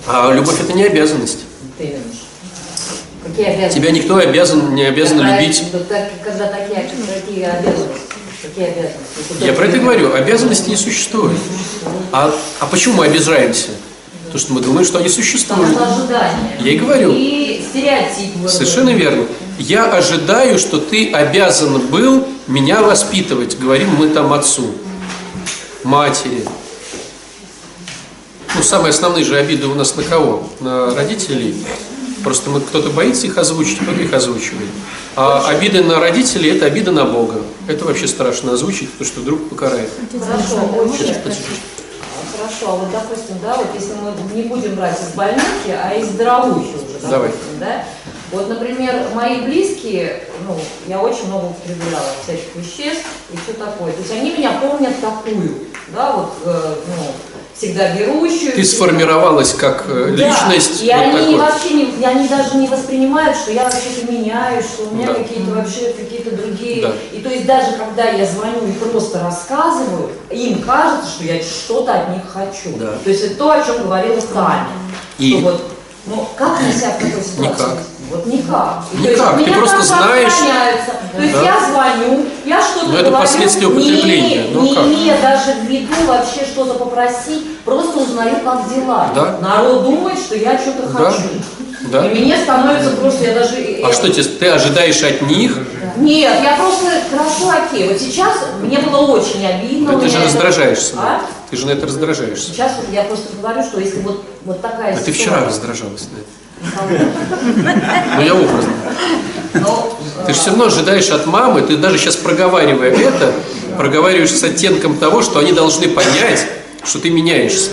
[0.07, 1.41] А любовь это не обязанность.
[1.79, 2.22] Ты именно.
[3.25, 3.79] Какие обязанности?
[3.79, 5.63] Тебя никто обязан, не обязан Когда- любить.
[5.73, 8.01] вот так- когда такие, обязанности.
[8.43, 9.45] Какие обязанности?
[9.45, 11.39] Я про это говорю, обязанностей не существует.
[12.11, 13.69] А, а почему мы обижаемся?
[14.25, 15.77] Потому что мы думаем, что они существуют.
[16.61, 17.13] Я и говорю.
[17.15, 17.63] И.
[18.49, 19.27] Совершенно верно.
[19.59, 24.73] Я ожидаю, что ты обязан был меня воспитывать, говорим мы там отцу,
[25.85, 26.45] матери.
[28.55, 30.49] Ну, самые основные же обиды у нас на кого?
[30.61, 31.55] На родителей.
[32.23, 34.69] Просто мы кто-то боится их озвучить, кто-то их озвучивает.
[35.17, 37.43] А обиды на родителей– это обида на Бога.
[37.69, 39.91] Это вообще страшно озвучить, потому что вдруг покарает.
[40.13, 41.15] Хорошо, очень.
[42.37, 46.09] Хорошо, а вот допустим, да, вот если мы не будем брать из больнички, а из
[46.09, 47.29] здоровухи уже, Давай.
[47.29, 47.85] допустим, да,
[48.33, 50.59] вот, например, мои близкие, ну,
[50.89, 53.93] я очень много употребляла всяких веществ и все такое.
[53.93, 55.55] То есть они меня помнят такую,
[55.95, 57.13] да, вот, э, ну,
[57.57, 58.53] всегда берущую.
[58.55, 60.83] Ты сформировалась как э, Да, личность.
[60.83, 61.37] и вот они такой.
[61.37, 65.15] вообще не, они даже не воспринимают, что я вообще-то меняюсь, что у меня Да.
[65.15, 66.83] какие-то вообще какие-то другие.
[66.83, 66.93] Да.
[67.13, 71.93] И то есть даже когда я звоню и просто рассказываю, им кажется, что я что-то
[71.95, 72.77] от них хочу.
[72.79, 72.93] Да.
[73.05, 74.67] То есть это то, о чем говорила Таня.
[75.19, 75.33] И?
[75.33, 75.63] Что вот,
[76.07, 77.41] ну, как себя в такой ситуации?
[77.43, 77.79] Никак.
[78.11, 78.85] Вот никак.
[78.93, 80.33] И то Никак, есть ты меня просто знаешь-.
[81.15, 81.43] То есть Да.
[81.43, 84.37] я звоню, я что-то Но это говорю, последствия не употребления.
[84.37, 84.85] имея- Ну не как?
[84.87, 89.11] имея даже в виду вообще что-то попросить, просто узнаю, как дела.
[89.15, 89.39] Да.
[89.41, 91.11] Народ думает, что я что-то Да.
[91.11, 91.23] хочу.
[91.91, 92.07] Да.
[92.07, 93.57] И мне становится просто, я даже...
[93.85, 95.59] А что тебе, ты ожидаешь от них?
[95.97, 97.89] Нет, я просто, хорошо, окей.
[97.89, 99.93] Вот сейчас мне было очень обидно.
[99.93, 100.95] Да ты же это- раздражаешься.
[100.97, 101.21] А?
[101.51, 102.47] Ты же на это раздражаешься.
[102.47, 105.15] Сейчас вот я просто говорю, что если вот, вот такая А ты ситуация...
[105.15, 106.27] вчера раздражалась на это.
[108.17, 108.73] Ну я образно.
[109.55, 109.93] Ну,
[110.27, 113.33] Ты же все равно ожидаешь от мамы, ты даже сейчас проговаривая это,
[113.77, 116.47] проговариваешь с оттенком того, что они должны понять,
[116.85, 117.71] что ты меняешься.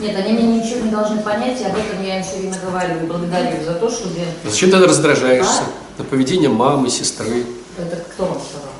[0.00, 2.94] Нет, они мне ничего не должны понять, и об этом я им все время говорю.
[3.06, 5.62] Благодарю за то, что блин, Зачем ты раздражаешься
[5.98, 7.44] на поведение мамы, сестры?
[7.76, 8.72] это кто вам сказал?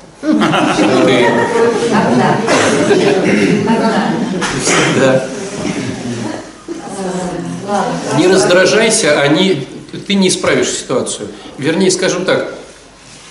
[1.05, 1.25] Ты
[1.89, 2.37] Когда?
[3.65, 4.09] Когда?
[4.63, 5.25] всегда.
[8.17, 9.67] Не раздражайся, они,
[10.07, 11.27] ты не исправишь ситуацию.
[11.57, 12.53] Вернее, скажем так,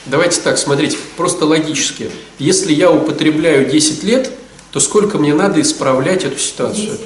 [0.07, 2.11] давайте так, смотрите, просто логически.
[2.38, 4.31] Если я употребляю 10 лет,
[4.72, 6.98] то сколько мне надо исправлять эту ситуацию?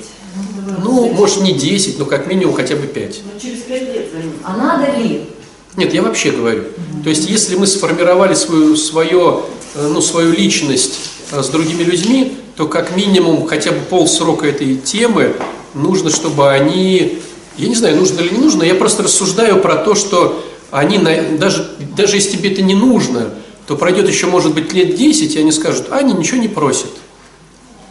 [0.82, 3.20] Ну, может не 10, но как минимум хотя бы 5.
[3.24, 4.32] Ну, через пять лет заметь.
[4.44, 5.28] А надо ли?
[5.76, 6.64] Нет, я вообще говорю.
[7.02, 9.42] То есть, если мы сформировали свою, свое,
[9.74, 14.76] э, ну, свою личность э, с другими людьми, то как минимум хотя бы полсрока этой
[14.76, 15.34] темы
[15.74, 17.20] нужно, чтобы они,
[17.56, 20.98] я не знаю, нужно или не нужно, я просто рассуждаю про то, что они,
[21.38, 23.30] даже, даже если тебе это не нужно,
[23.66, 26.90] то пройдет еще, может быть, лет 10, и они скажут, а они ничего не просят.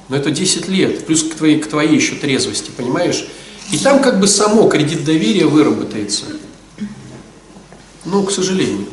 [0.10, 3.28] Но это 10 лет, плюс к твоей, к твоей еще трезвости, понимаешь?
[3.72, 6.26] И там как бы само кредит доверия выработается.
[8.04, 8.88] Ну, к сожалению.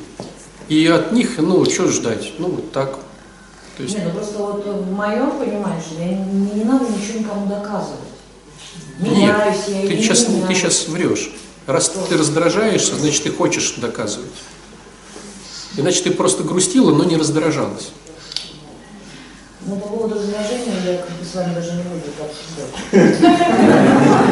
[0.68, 2.32] И от них, ну, что ждать?
[2.38, 2.98] Ну, вот так.
[3.76, 5.82] То есть, Не, ну просто вот в моем понимании,
[6.32, 7.98] не, не надо ничего никому доказывать.
[8.98, 11.30] Меняюсь я нет, ты или сейчас, не ты сейчас врешь.
[11.66, 14.30] Раз ты раздражаешься, значит, ты хочешь доказывать.
[15.76, 17.90] Иначе ты просто грустила, но не раздражалась.
[19.66, 22.72] Ну, по поводу раздражения я как бы с вами даже не буду обсуждать.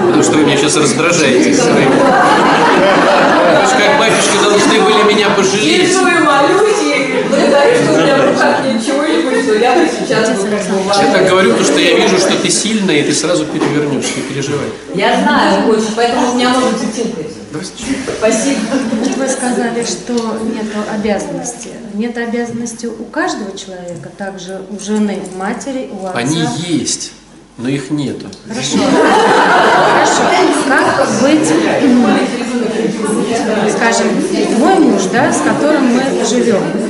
[0.06, 1.90] Потому что вы меня сейчас раздражаете своим.
[1.90, 5.92] Вы же как батюшка должны были меня пожалеть.
[5.92, 6.82] Иду и молюсь,
[7.26, 10.30] и благодарю, что у меня в руках ничего не что я бы сейчас
[10.98, 14.22] Я так говорю, потому что я вижу, что ты сильная, и ты сразу перевернешь, не
[14.22, 14.66] переживай.
[14.94, 17.32] Я знаю очень, поэтому у меня может быть тилкать.
[18.18, 18.60] Спасибо.
[19.16, 21.70] Вы сказали, что нет обязанности.
[21.94, 26.18] Нет обязанности у каждого человека, также у жены, у матери, у отца.
[26.18, 27.12] Они есть,
[27.56, 28.26] но их нету.
[28.48, 28.78] Хорошо.
[29.94, 30.22] Хорошо.
[30.68, 31.48] Как быть,
[33.74, 34.06] скажем,
[34.58, 36.85] мой муж, да, с которым мы живем.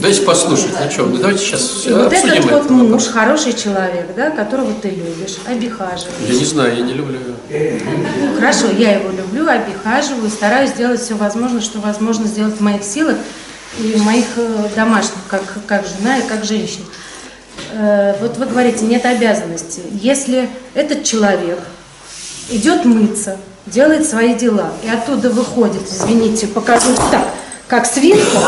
[0.00, 2.58] Давайте послушать, ну что, ну давайте сейчас И вот обсудим этот это.
[2.58, 6.28] вот муж, хороший человек, да, которого ты любишь, обихаживаешь.
[6.28, 7.18] Я не знаю, я не люблю
[7.50, 7.80] ее.
[8.20, 12.82] Ну, хорошо, я его люблю, обихаживаю, стараюсь сделать все возможное, что возможно сделать в моих
[12.82, 13.16] силах
[13.78, 16.84] и моих э, домашних, как, как жена и как женщина.
[17.72, 19.80] Э, вот вы говорите, нет обязанности.
[19.92, 21.60] Если этот человек
[22.50, 27.26] идет мыться, делает свои дела, и оттуда выходит, извините, покажу так,
[27.68, 28.38] как свинка,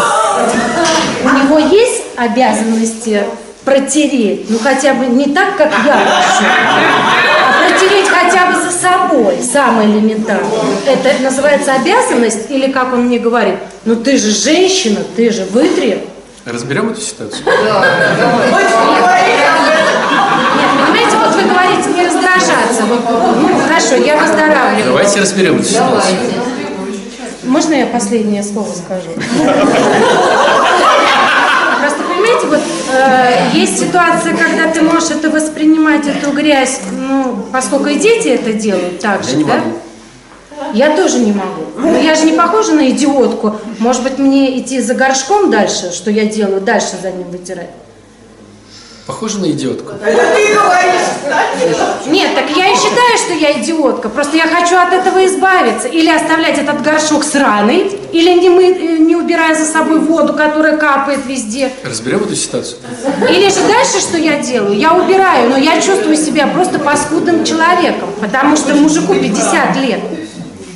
[1.24, 3.24] у него есть обязанности
[3.64, 6.44] протереть, ну хотя бы не так, как я прошу,
[7.44, 10.50] а протереть хотя бы за собой, самое элементарное.
[10.87, 16.04] Это называется обязанность, или как он мне говорит, ну ты же женщина, ты же вытри.
[16.44, 17.42] Разберем эту ситуацию?
[17.44, 17.57] Нет,
[20.87, 22.85] понимаете, вот вы говорите не раздражаться.
[22.88, 23.00] Вот,
[23.37, 24.85] ну хорошо, я выздоравливаю.
[24.87, 26.16] Давайте разберем эту ситуацию.
[27.49, 29.09] Можно я последнее слово скажу?
[31.81, 32.61] Просто понимаете, вот
[32.93, 38.53] э, есть ситуация, когда ты можешь это воспринимать, эту грязь, ну, поскольку и дети это
[38.53, 39.55] делают так же, Я не да?
[39.55, 39.71] могу.
[40.75, 41.63] Я тоже не могу.
[41.79, 43.57] Но я же не похожа на идиотку.
[43.79, 47.71] Может быть, мне идти за горшком дальше, что я делаю, дальше за ним вытирать?
[49.09, 49.92] Похоже на идиотку.
[52.09, 54.11] Нет, так я и считаю, что я идиотка.
[54.11, 55.88] Просто я хочу от этого избавиться.
[55.88, 60.77] Или оставлять этот горшок сраный, или не, мы, э, не убирая за собой воду, которая
[60.77, 61.73] капает везде.
[61.85, 62.81] Разберем эту ситуацию?
[63.31, 64.79] Или же дальше, что я делаю?
[64.79, 70.01] Я убираю, но я чувствую себя просто паскудным человеком, потому что мужику 50 лет.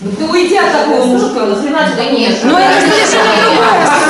[0.03, 2.41] Ты уйди от такого мужика, нахрена ты такого мужика?
[2.45, 4.03] Но это совершенно другое.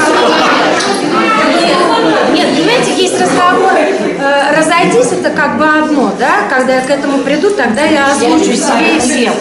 [2.33, 6.48] Нет, понимаете, есть разговор, э, разойдись, это как бы одно, да?
[6.48, 9.35] Когда я к этому приду, тогда я озвучу себе и всем.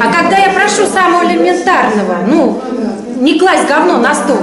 [0.00, 2.60] А когда я прошу самого элементарного, ну,
[3.22, 4.36] не класть говно на стол.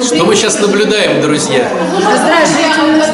[0.00, 1.68] Что мы сейчас наблюдаем, друзья?
[1.98, 3.12] Здравствуйте.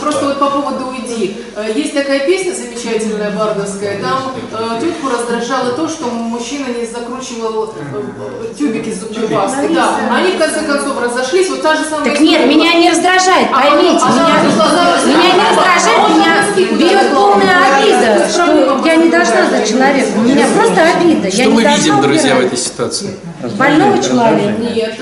[0.00, 1.36] Просто вот по поводу «Уйди».
[1.56, 7.74] Э, Есть такая песня замечательная, бардовская, там э, тетку раздражало то, что мужчина не закручивал
[7.76, 9.68] э, тюбики зубной пасты.
[9.74, 13.48] Да, они в конце концов разошлись, вот та же самая Так нет, меня не раздражает,
[13.52, 19.08] А поймите, а меня, глаза меня не раздражает, меня берет полная обида, что я не
[19.10, 23.10] должна за человека, у меня просто обида, Что мы видим, друзья, в этой ситуации?
[23.56, 24.54] Больного человека.
[24.74, 24.94] Нет,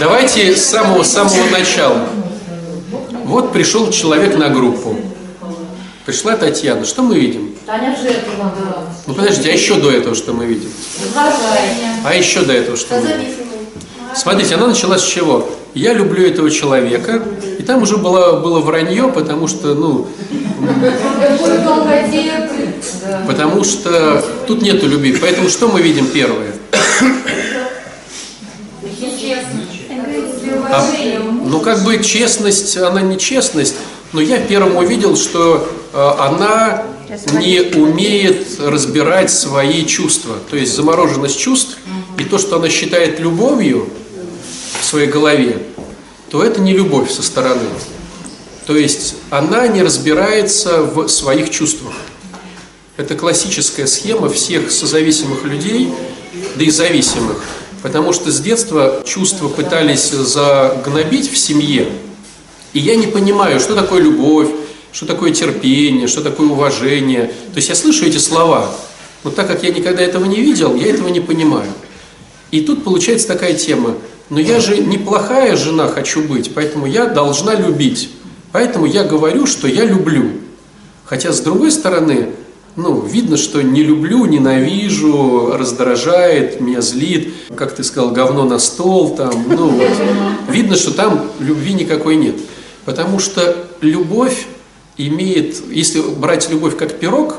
[0.00, 2.08] Давайте с самого самого начала.
[3.24, 4.96] Вот пришел человек на группу.
[6.04, 6.84] Пришла Татьяна.
[6.84, 7.54] Что мы видим?
[7.66, 8.52] Таня жертва.
[9.06, 10.70] Ну подождите, а еще до этого что мы видим?
[12.04, 13.34] А еще до этого что мы видим?
[14.14, 15.48] Смотрите, она начала с чего?
[15.74, 17.22] Я люблю этого человека,
[17.58, 20.06] и там уже было, было вранье, потому что, ну,
[23.26, 25.14] потому что тут нету любви.
[25.20, 26.52] Поэтому что мы видим первое?
[30.70, 30.84] А,
[31.44, 33.74] ну, как бы честность, она не честность,
[34.12, 36.84] но я первым увидел, что э, она
[37.32, 40.36] не умеет разбирать свои чувства.
[40.48, 41.76] То есть замороженность чувств
[42.20, 43.88] и то, что она считает любовью
[44.80, 45.60] в своей голове,
[46.30, 47.68] то это не любовь со стороны.
[48.68, 51.94] То есть она не разбирается в своих чувствах.
[52.96, 55.92] Это классическая схема всех созависимых людей,
[56.54, 57.42] да и зависимых.
[57.82, 61.88] Потому что с детства чувства пытались загнобить в семье
[62.72, 64.48] И я не понимаю, что такое любовь,
[64.92, 67.26] что такое терпение, что такое уважение.
[67.52, 68.70] То есть я слышу эти слова,
[69.24, 71.70] но так как я никогда этого не видел, я этого не понимаю.
[72.50, 73.94] И тут получается такая тема.
[74.30, 78.10] Но я же неплохая жена хочу быть, поэтому я должна любить.
[78.52, 80.32] Поэтому я говорю, что я люблю.
[81.04, 82.30] Хотя с другой стороны,
[82.76, 89.16] ну, видно, что не люблю, ненавижу, раздражает, меня злит, как ты сказал, говно на стол,
[89.16, 89.90] там, ну, вот.
[90.50, 92.36] видно, что там любви никакой нет.
[92.84, 94.46] Потому что любовь
[94.98, 97.36] имеет, если брать любовь как пирог,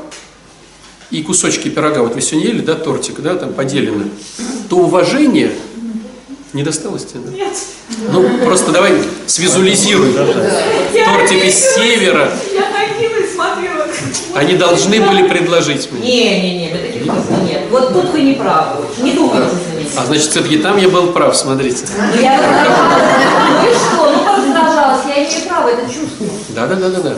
[1.10, 4.10] и кусочки пирога, вот вы сегодня ели, да, тортик, да, там поделены,
[4.68, 5.52] то уважение
[6.52, 7.32] не досталось тебе, да?
[7.32, 7.52] Нет.
[8.12, 8.92] Ну, просто давай
[9.26, 10.12] свизуализируй.
[10.12, 12.30] Тортик из севера.
[12.52, 13.86] Я ходила и смотрела.
[14.34, 16.00] Они должны были предложить мне.
[16.00, 17.62] Не-не-не, вы таких просто нет.
[17.70, 18.84] Вот тут вы не правы.
[19.02, 19.88] Не думайте за меня.
[19.96, 21.84] А значит, все-таки там я был прав, смотрите.
[21.96, 22.38] Ну я
[23.62, 24.12] Ну и что?
[24.12, 26.30] Ну продолжалось, я имею право это чувствую.
[26.50, 27.14] Да, да, да, да, да.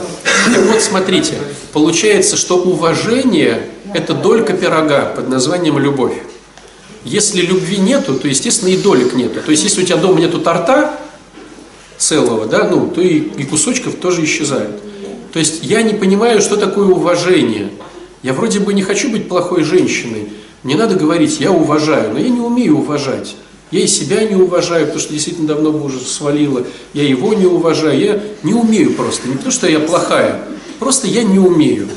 [0.53, 1.35] Так вот, смотрите,
[1.73, 6.13] получается, что уважение– это долька пирога под названием любовь.
[7.03, 9.41] Если любви нету, то, естественно, и долек нету.
[9.41, 10.93] То есть, если у тебя дома нету торта
[11.97, 14.81] целого, да, ну, то и, и кусочков тоже исчезают.
[15.31, 17.69] То есть, я не понимаю, что такое уважение.
[18.23, 20.29] Я вроде бы не хочу быть плохой женщиной.
[20.63, 23.35] Мне надо говорить, я уважаю, но я не умею уважать.
[23.71, 26.65] Я и себя не уважаю, потому что действительно давно бы уже свалила.
[26.93, 27.99] Я его не уважаю.
[27.99, 29.29] Я не умею просто.
[29.29, 30.43] Не то, что я плохая.
[30.77, 31.87] Просто я не умею.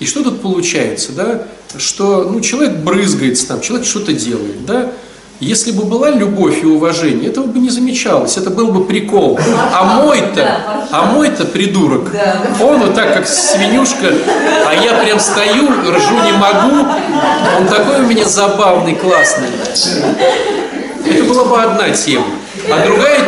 [0.00, 1.46] И что тут получается, да?
[1.76, 4.92] Что ну, человек брызгается там, человек что-то делает, да?
[5.40, 9.40] Если бы была любовь и уважение, этого бы не замечалось, это был бы прикол.
[9.72, 12.10] А мой-то, а мой-то придурок,
[12.60, 14.12] он вот так, как свинюшка,
[14.66, 16.86] а я прям стою, ржу не могу,
[17.58, 19.48] он такой у меня забавный, классный.
[21.06, 22.26] Это была бы одна тема.
[22.70, 23.20] А другая,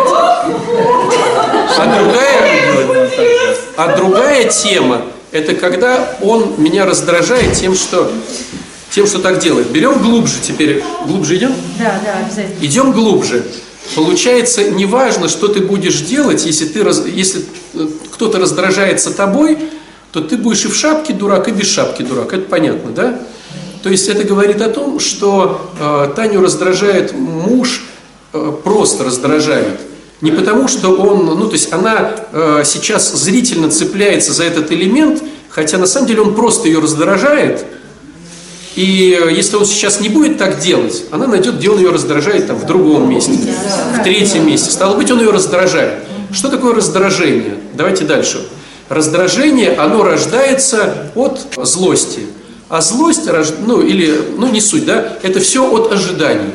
[1.79, 2.71] а другая,
[3.77, 8.13] а другая тема, это когда он меня раздражает тем, что
[8.93, 9.71] тем, что так делает.
[9.71, 10.85] Берем глубже теперь.
[11.07, 11.55] Глубже идем?
[11.79, 12.65] Да, да, обязательно.
[12.65, 13.45] Идем глубже.
[13.97, 19.59] Получается, неважно, что ты будешь делать, если, ты, если э, кто-то раздражается тобой,
[20.13, 22.33] то ты будешь и в шапке дурак, и без шапки дурак.
[22.33, 23.19] Это понятно, да?
[23.83, 27.85] То есть это говорит о том, что э, Таню раздражает муж,
[28.33, 29.81] э, просто раздражает.
[30.21, 35.23] Не потому, что он, ну то есть она э, сейчас зрительно цепляется за этот элемент,
[35.49, 37.65] хотя на самом деле он просто ее раздражает,
[38.75, 42.47] и э, если он сейчас не будет так делать, она найдет, где он ее раздражает,
[42.47, 43.33] там, в другом месте,
[43.99, 44.71] в третьем месте.
[44.71, 46.05] Стало быть, он ее раздражает.
[46.33, 47.57] Что такое раздражение?
[47.75, 48.49] Давайте дальше.
[48.89, 52.21] Раздражение, оно рождается от злости.
[52.69, 53.29] А злость,
[53.67, 56.53] ну или, ну не суть, да, это все от ожиданий.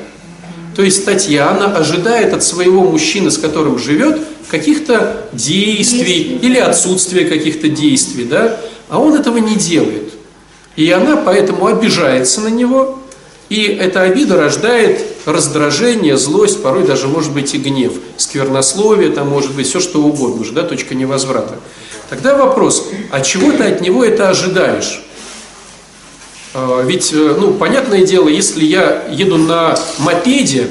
[0.76, 7.68] То есть Татьяна ожидает от своего мужчины, с которым живет, каких-то действий или отсутствия каких-то
[7.68, 8.58] действий, да,
[8.90, 10.14] а он этого не делает.
[10.78, 13.00] И она поэтому обижается на него,
[13.50, 19.54] и эта обида рождает раздражение, злость, порой даже может быть и гнев, сквернословие, там может
[19.54, 21.56] быть все что угодно уже, да, точка невозврата.
[22.10, 25.04] Тогда вопрос, а чего ты от него это ожидаешь?
[26.54, 30.70] А, Ведь, э, ну, понятное дело, если я еду на мопеде,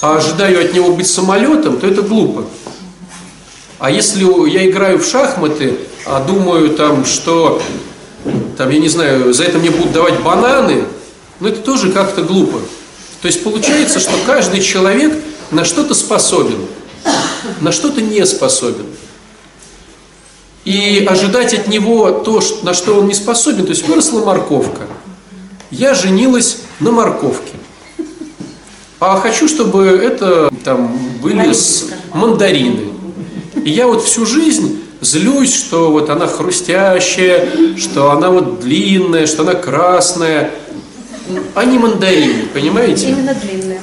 [0.00, 2.44] а ожидаю от него быть самолетом, то это глупо.
[3.78, 7.60] А если я играю в шахматы, а думаю там, что,
[8.56, 10.84] там, я не знаю, за это мне будут давать бананы,
[11.40, 12.58] ну это тоже как-то глупо.
[13.22, 15.16] То есть получается, что каждый человек
[15.50, 16.66] на что-то способен,
[17.60, 18.86] на что-то не способен.
[20.64, 24.86] И ожидать от него то, на что он не способен, то есть выросла морковка.
[25.70, 27.52] Я женилась на морковке.
[29.00, 31.54] А хочу, чтобы это там были
[32.12, 32.92] мандарины.
[33.64, 39.42] И я вот всю жизнь злюсь, что вот она хрустящая, что она вот длинная, что
[39.42, 40.50] она красная,
[41.54, 43.10] а не мандарины, понимаете?
[43.10, 43.80] Именно длинная.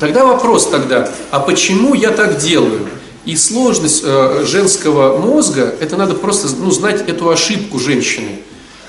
[0.00, 2.88] Тогда вопрос тогда, а почему я так делаю?
[3.24, 8.40] И сложность э, женского мозга, это надо просто ну, знать эту ошибку женщины.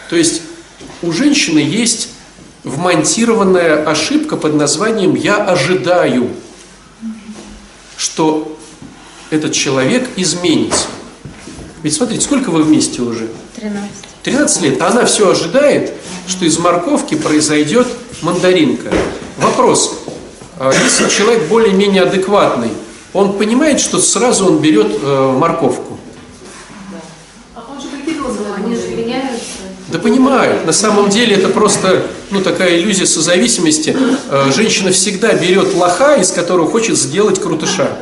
[0.09, 0.43] То есть
[1.01, 2.09] у женщины есть
[2.63, 6.29] вмонтированная ошибка под названием «я ожидаю»,
[7.97, 8.57] что
[9.29, 10.87] этот человек изменится.
[11.83, 13.29] Ведь смотрите, сколько вы вместе уже?
[13.55, 13.89] 13.
[14.23, 15.93] 13 лет, а она все ожидает,
[16.27, 17.87] что из морковки произойдет
[18.21, 18.91] мандаринка.
[19.37, 19.99] Вопрос,
[20.59, 22.71] а если человек более-менее адекватный,
[23.13, 25.97] он понимает, что сразу он берет э, морковку?
[27.55, 29.39] А он же прикидывался, Они же меняются.
[29.87, 33.95] Да понимаю, на самом деле это просто ну, такая иллюзия созависимости.
[34.29, 37.97] Э, женщина всегда берет лоха, из которого хочет сделать крутыша.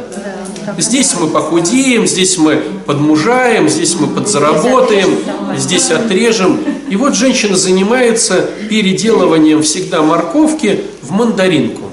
[0.77, 5.17] Здесь мы похудеем, здесь мы подмужаем, здесь мы подзаработаем,
[5.55, 6.59] здесь отрежем.
[6.89, 11.83] И вот женщина занимается переделыванием всегда морковки в мандаринку.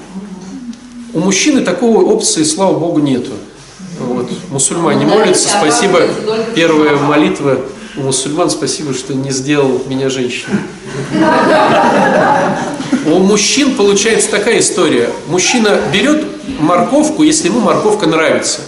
[1.12, 3.30] У мужчины такой опции, слава богу, нету.
[4.00, 4.28] Вот.
[4.50, 6.00] Мусульмане молятся, спасибо.
[6.56, 7.60] Первая молитва
[7.96, 10.58] у мусульман, спасибо, что не сделал меня женщиной.
[13.06, 15.10] У мужчин получается такая история.
[15.28, 16.24] Мужчина берет
[16.58, 18.60] морковку, если ему морковка нравится.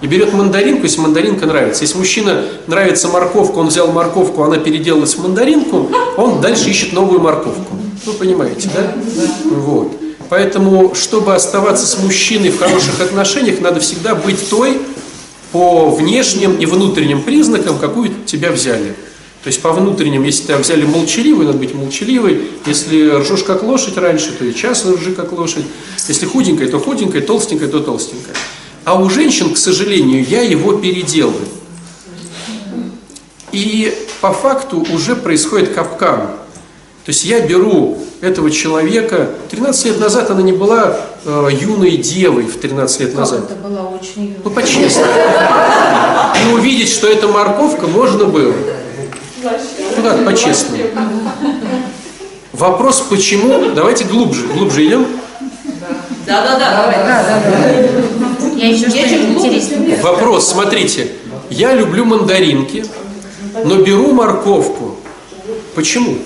[0.00, 1.82] И берет мандаринку, если мандаринка нравится.
[1.82, 7.20] Если мужчина нравится морковка, он взял морковку, она переделалась в мандаринку, он дальше ищет новую
[7.20, 7.76] морковку.
[8.04, 8.92] Вы понимаете, да?
[9.50, 9.92] Вот.
[10.28, 14.80] Поэтому, чтобы оставаться с мужчиной в хороших отношениях, надо всегда быть той
[15.52, 18.96] по внешним и внутренним признакам, какую тебя взяли.
[19.44, 22.48] То есть по внутренним, если тебя взяли молчаливый, надо быть молчаливой.
[22.64, 25.66] Если ржешь как лошадь раньше, то и час ржи как лошадь.
[26.08, 28.34] Если худенькая, то худенькая, толстенькая, то толстенькая.
[28.84, 31.46] А у женщин, к сожалению, я его переделываю.
[33.52, 36.20] И по факту уже происходит капкан.
[36.20, 42.44] То есть я беру этого человека, 13 лет назад она не была э, юной девой
[42.44, 43.50] в 13 лет назад.
[43.50, 44.38] Это была очень юная.
[44.44, 45.12] Ну, по-честному.
[46.42, 48.54] И увидеть, что это морковка, можно было.
[49.44, 50.84] Ну как, по-честному.
[52.52, 55.06] Вопрос, почему, давайте глубже, глубже идем.
[56.26, 56.96] Да-да-да, давай.
[57.04, 58.54] Да, да, да.
[58.56, 60.00] Я еще что-нибудь интереснее.
[60.00, 61.12] Вопрос, смотрите,
[61.50, 62.84] я люблю мандаринки,
[63.64, 64.96] но беру морковку.
[65.74, 66.18] Почему?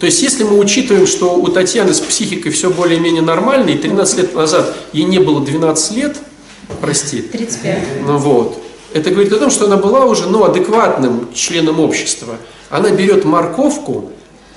[0.00, 4.18] То есть, если мы учитываем, что у Татьяны с психикой все более-менее нормально, и 13
[4.18, 6.16] лет назад ей не было 12 лет,
[6.80, 7.78] прости, 35.
[8.06, 8.62] ну вот,
[8.92, 12.36] это говорит о том, что она была уже ну, адекватным членом общества.
[12.70, 14.12] Она берет морковку,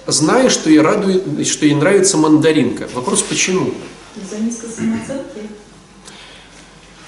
[0.07, 2.87] зная, что ей, радует, что ей нравится мандаринка.
[2.93, 3.73] Вопрос, почему?
[4.15, 5.49] Из-за низкой самооценки.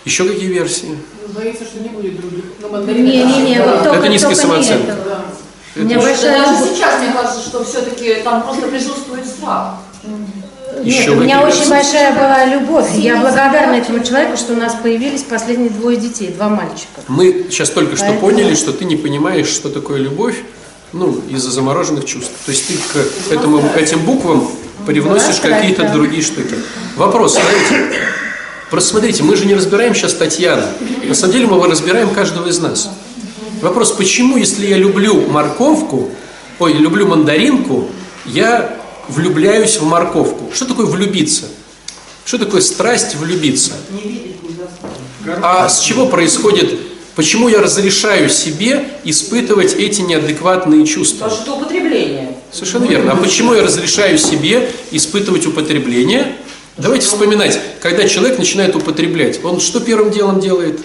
[0.05, 0.97] Еще какие версии?
[1.29, 2.45] Боится, что не будет других.
[2.61, 4.91] Не-не-не, вот только, Это низкая не самооценка.
[4.91, 5.05] этого.
[5.05, 5.25] Да.
[5.75, 9.77] У меня Это- большая Даже сейчас мне кажется, что все-таки там просто присутствует страх.
[10.83, 12.89] Нет, Еще у меня очень большая была любовь.
[12.95, 17.01] Я благодарна этому человеку, что у нас появились последние двое детей, два мальчика.
[17.07, 20.35] Мы сейчас только что Поэтому- поняли, что ты не понимаешь, что такое любовь,
[20.93, 22.31] ну, из-за замороженных чувств.
[22.45, 24.47] То есть ты к этому, этим буквам
[24.85, 25.93] привносишь Да, какие-то да.
[25.93, 26.55] другие штуки.
[26.95, 27.91] Вопрос, смотрите.
[28.69, 30.63] Просто смотрите, мы же не разбираем сейчас Татьяну.
[31.07, 32.89] На самом деле мы разбираем каждого из нас.
[33.61, 36.09] Вопрос, почему, если я люблю морковку,
[36.59, 37.87] ой, люблю мандаринку,
[38.25, 38.75] я
[39.07, 40.51] влюбляюсь в морковку?
[40.53, 41.45] Что такое влюбиться?
[42.25, 43.73] Что такое страсть влюбиться?
[45.41, 46.79] А с чего происходит,
[47.15, 51.25] почему я разрешаю себе испытывать эти неадекватные чувства?
[51.25, 52.37] Потому что употребление.
[52.51, 53.11] Совершенно верно.
[53.13, 56.35] А почему я разрешаю себе испытывать употребление?
[56.77, 60.81] Давайте вспоминать, когда человек начинает употреблять, он что первым делом делает?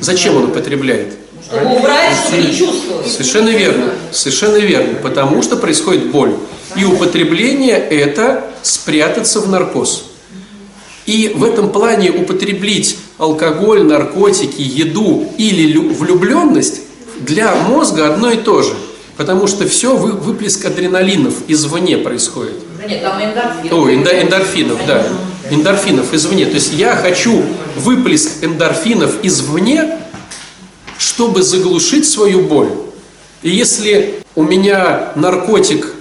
[0.00, 1.14] Зачем он употребляет?
[1.48, 3.06] Чтобы убрать, чтобы не чувствовать.
[3.10, 6.34] Совершенно верно, совершенно верно, потому что происходит боль.
[6.76, 10.04] И употребление– это спрятаться в наркоз.
[11.06, 16.80] И в этом плане употребить алкоголь, наркотики, еду или лю- влюбленность
[17.20, 18.74] для мозга одно и то же.
[19.16, 22.54] Потому что все вы- выплеск адреналинов извне происходит.
[22.86, 23.72] Нет, там эндорфин.
[23.72, 25.06] О, эндо- эндорфинов, да.
[25.50, 26.44] Эндорфинов извне.
[26.46, 27.42] То есть я хочу
[27.76, 29.98] выплеск эндорфинов извне,
[30.98, 32.70] чтобы заглушить свою боль.
[33.42, 35.92] И если у меня наркотик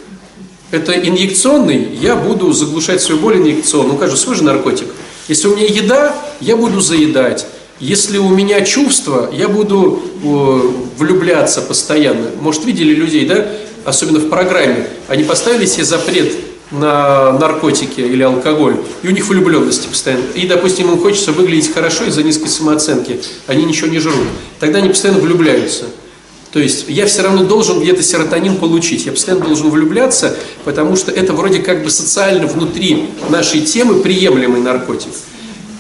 [0.72, 3.94] это инъекционный, я буду заглушать свою боль инъекционно.
[3.94, 4.88] Ну, кажется, свой же наркотик.
[5.28, 7.46] Если у меня еда, я буду заедать.
[7.80, 10.62] Если у меня чувства, я буду э,
[10.98, 12.30] влюбляться постоянно.
[12.40, 13.48] Может, видели людей, да?
[13.84, 14.88] Особенно в программе.
[15.08, 16.34] Они поставили себе запрет
[16.72, 20.24] на наркотики или алкоголь, и у них влюбленности постоянно.
[20.34, 23.22] И, допустим, им хочется выглядеть хорошо из-за низкой самооценки.
[23.48, 24.28] Они ничего не жрут.
[24.60, 25.86] Тогда они постоянно влюбляются.
[26.52, 29.06] То есть я все равно должен где-то серотонин получить.
[29.06, 34.62] Я постоянно должен влюбляться, потому что это вроде как бы социально внутри нашей темы приемлемый
[34.62, 35.12] наркотик.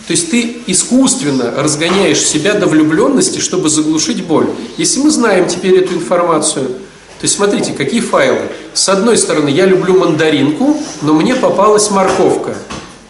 [0.08, 4.48] То есть ты искусственно разгоняешь себя до влюбленности, чтобы заглушить боль.
[4.78, 6.72] Если мы знаем теперь эту информацию,
[7.20, 8.42] то есть смотрите, какие файлы.
[8.74, 12.56] С одной стороны, я люблю мандаринку, но мне попалась морковка.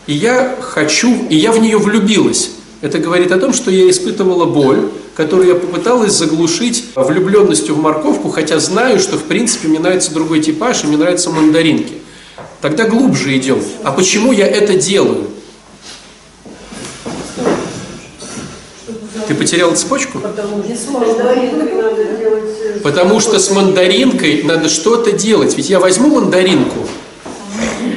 [0.05, 2.51] И я хочу, и я в нее влюбилась.
[2.81, 8.29] Это говорит о том, что я испытывала боль, которую я попыталась заглушить влюбленностью в морковку,
[8.29, 11.93] хотя знаю, что в принципе мне нравится другой типаж, и мне нравятся мандаринки.
[12.61, 13.59] Тогда глубже идем.
[13.83, 15.27] А почему я это делаю?
[19.35, 20.21] Ты потерял цепочку?
[22.83, 25.57] Потому что с мандаринкой надо что-то делать.
[25.57, 26.87] Ведь я возьму мандаринку,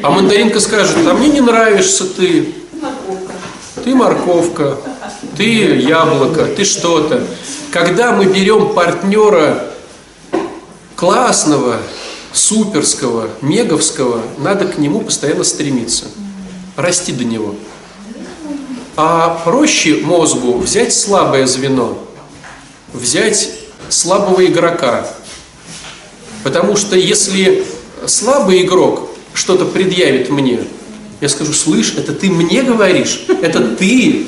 [0.02, 2.54] а мандаринка скажет, а мне не нравишься ты.
[3.84, 4.78] Ты морковка.
[5.36, 7.22] ты яблоко, ты что-то.
[7.70, 9.70] Когда мы берем партнера
[10.96, 11.76] классного,
[12.32, 16.06] суперского, меговского, надо к нему постоянно стремиться,
[16.76, 17.54] расти до него.
[19.00, 21.96] А проще мозгу взять слабое звено,
[22.92, 23.48] взять
[23.88, 25.08] слабого игрока.
[26.42, 27.64] Потому что если
[28.06, 30.64] слабый игрок что-то предъявит мне,
[31.20, 33.24] я скажу, слышь, это ты мне говоришь?
[33.40, 34.26] Это ты?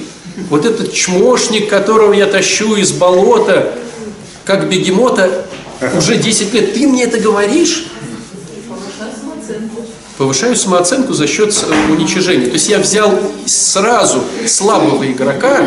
[0.49, 3.77] Вот этот чмошник, которого я тащу из болота,
[4.45, 5.47] как бегемота,
[5.97, 7.87] уже 10 лет, ты мне это говоришь?
[10.21, 11.49] Повышаю самооценку за счет
[11.89, 12.45] уничижения.
[12.45, 13.11] То есть я взял
[13.47, 15.66] сразу слабого игрока,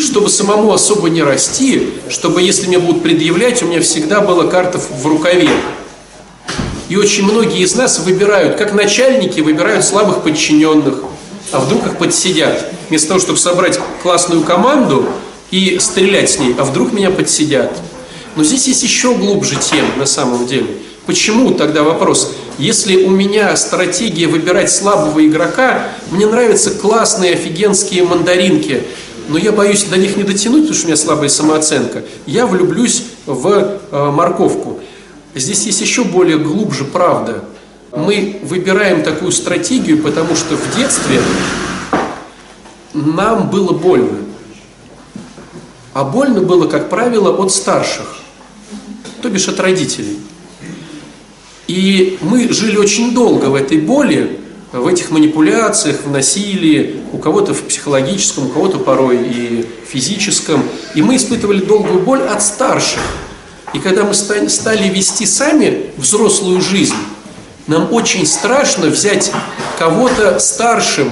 [0.00, 4.80] чтобы самому особо не расти, чтобы если мне будут предъявлять, у меня всегда была карта
[4.80, 5.48] в рукаве.
[6.88, 11.04] И очень многие из нас выбирают, как начальники выбирают слабых подчиненных,
[11.52, 12.72] а вдруг их подсидят.
[12.88, 15.08] Вместо того, чтобы собрать классную команду
[15.52, 17.70] и стрелять с ней, а вдруг меня подсидят.
[18.34, 20.66] Но здесь есть еще глубже тема на самом деле.
[21.08, 22.34] Почему тогда вопрос?
[22.58, 28.82] Если у меня стратегия выбирать слабого игрока, мне нравятся классные офигенские мандаринки,
[29.28, 33.04] но я боюсь до них не дотянуть, потому что у меня слабая самооценка, я влюблюсь
[33.24, 34.80] в э, морковку.
[35.34, 37.42] Здесь есть еще более глубже правда.
[37.96, 41.22] Мы выбираем такую стратегию, потому что в детстве
[42.92, 44.18] нам было больно.
[45.94, 48.18] А больно было, как правило, от старших,
[49.22, 50.18] то бишь от родителей.
[51.68, 54.38] И мы жили очень долго в этой боли,
[54.72, 60.62] в этих манипуляциях, в насилии, у кого-то в психологическом, у кого-то порой и физическом.
[60.94, 63.00] И мы испытывали долгую боль от старших.
[63.74, 66.94] И когда мы стали вести сами взрослую жизнь,
[67.66, 69.30] нам очень страшно взять
[69.78, 71.10] кого-то старшим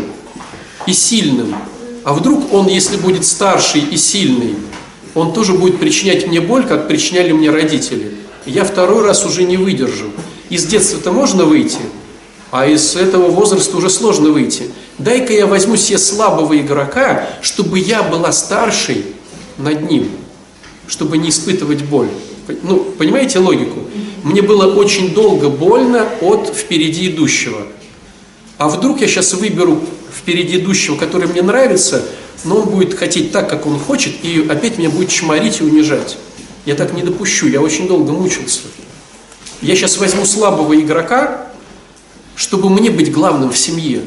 [0.87, 1.55] и сильным.
[2.03, 4.55] А вдруг он, если будет старший и сильный,
[5.15, 8.15] он тоже будет причинять мне боль, как причиняли мне родители.
[8.47, 10.11] Я второй раз уже не выдержу.
[10.49, 11.79] Из детства-то можно выйти,
[12.51, 14.71] а из этого возраста уже сложно выйти.
[14.99, 19.05] Дай-ка я возьму себе слабого игрока, чтобы я была старшей
[19.59, 20.09] над ним,
[20.87, 22.09] чтобы не испытывать боль.
[22.63, 23.81] Ну, понимаете логику?
[24.23, 27.67] Мне было очень долго больно от впереди идущего.
[28.59, 29.81] А вдруг я сейчас выберу
[30.17, 32.03] впереди идущего, который мне нравится,
[32.45, 36.17] но он будет хотеть так, как он хочет, и опять меня будет чморить и унижать.
[36.65, 38.63] Я так не допущу, я очень долго мучился.
[39.63, 41.47] Я сейчас возьму слабого игрока,
[42.35, 44.03] чтобы мне быть главным в семье.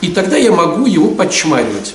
[0.00, 1.94] И тогда я могу его подчмаривать.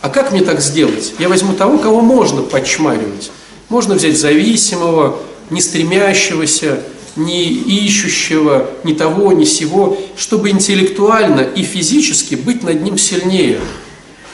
[0.00, 1.14] А как мне так сделать?
[1.18, 3.30] Я возьму того, кого можно подчмаривать.
[3.68, 5.18] Можно взять зависимого,
[5.48, 6.80] не стремящегося,
[7.14, 13.60] не ищущего, ни того, ни сего, чтобы интеллектуально и физически быть над ним сильнее,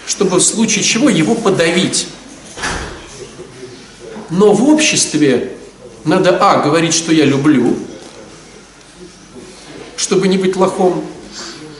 [0.07, 2.07] чтобы в случае чего его подавить.
[4.30, 5.58] Но в обществе
[6.05, 7.76] надо, а, говорить, что я люблю,
[9.96, 11.05] чтобы не быть лохом,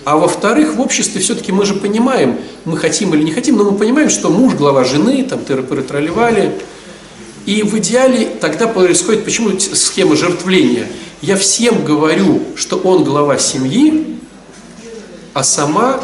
[0.05, 3.77] а во-вторых, в обществе все-таки мы же понимаем, мы хотим или не хотим, но мы
[3.77, 6.55] понимаем, что муж, глава жены, там, тыры-пыры тролливали,
[7.45, 10.87] и в идеале тогда происходит, почему схема жертвления?
[11.23, 14.19] Я всем говорю, что он глава семьи,
[15.35, 16.01] а сама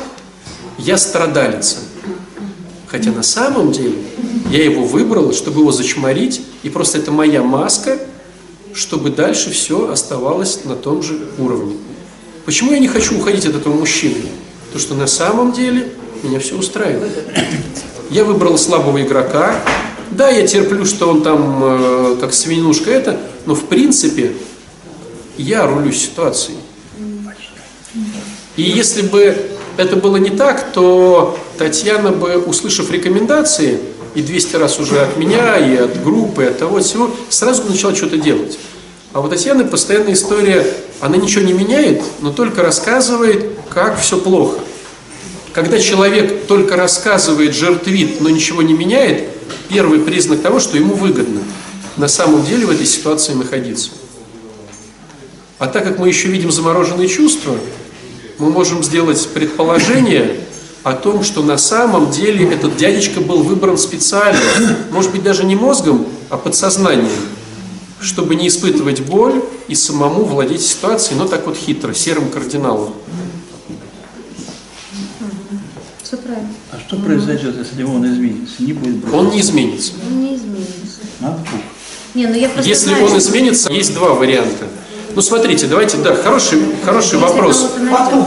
[0.79, 1.77] я страдалица.
[2.87, 3.95] Хотя на самом деле
[4.51, 7.99] я его выбрала, чтобы его зачморить, и просто это моя маска,
[8.73, 11.77] чтобы дальше все оставалось на том же уровне.
[12.45, 14.17] Почему я не хочу уходить от этого мужчины?
[14.67, 15.93] Потому что на самом деле
[16.23, 17.13] меня все устраивает.
[18.11, 19.63] Я выбрал слабого игрока,
[20.11, 24.33] да, я терплю, что он там э, как свинушка это, но в принципе
[25.37, 26.59] я рулю ситуацией.
[28.57, 29.37] И если бы
[29.77, 33.81] это было не так, то Татьяна бы, услышав рекомендации,
[34.15, 37.95] и 200 раз уже от меня, и от группы, и от того всего, сразу начала
[37.95, 38.59] что-то делать.
[39.13, 40.67] А у Татьяны постоянная история,
[41.01, 44.59] она ничего не меняет, но только рассказывает, как все плохо.
[45.53, 49.29] Когда человек только рассказывает, жертвит, но ничего не меняет,
[49.69, 51.43] первый признак того, что ему выгодно
[51.97, 53.91] на самом деле в этой ситуации находиться.
[55.59, 57.57] А так как мы еще видим замороженные чувства,
[58.39, 60.41] мы можем сделать предположение
[60.85, 64.39] о том, что на самом деле этот дядечка был выбран специально,
[64.91, 67.09] может быть даже не мозгом, а подсознанием,
[68.01, 72.93] чтобы не испытывать боль и самому владеть ситуацией, но так вот хитро, серым кардиналом.
[76.03, 76.49] Все правильно.
[76.71, 78.63] А что произойдет, если он изменится?
[78.63, 79.19] Не будет бросаться?
[79.27, 79.93] Он не изменится.
[80.07, 81.01] Он не изменится.
[81.23, 81.39] А?
[82.15, 84.67] Не, ну я Если знаю, он что- изменится, есть два варианта.
[85.15, 87.71] Ну смотрите, давайте, да, хороший, хороший Если вопрос.
[87.79, 88.27] найдет.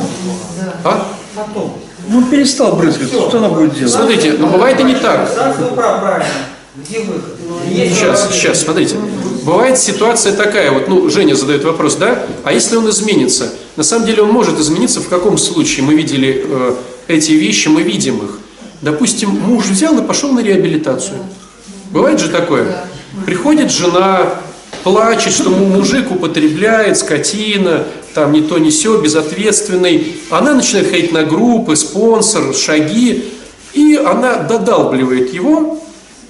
[0.84, 1.16] А?
[1.38, 1.77] Потом.
[2.09, 3.91] Ну, перестал брызгать, что она будет делать?
[3.93, 5.29] Смотрите, но бывает и не так.
[6.75, 7.35] Где выход?
[7.69, 8.95] Есть Сейчас, сейчас, смотрите.
[9.43, 13.51] Бывает ситуация такая, вот, ну, Женя задает вопрос, да, а если он изменится?
[13.75, 15.85] На самом деле он может измениться в каком случае?
[15.85, 16.75] Мы видели э,
[17.07, 18.39] эти вещи, мы видим их.
[18.81, 21.19] Допустим, муж взял и пошел на реабилитацию.
[21.91, 22.85] Бывает же такое?
[23.25, 24.33] Приходит жена,
[24.83, 30.18] плачет, что му- мужик употребляет, скотина, там не то не сё, безответственный.
[30.30, 33.26] Она начинает ходить на группы, спонсор, шаги,
[33.74, 35.80] и она додалбливает его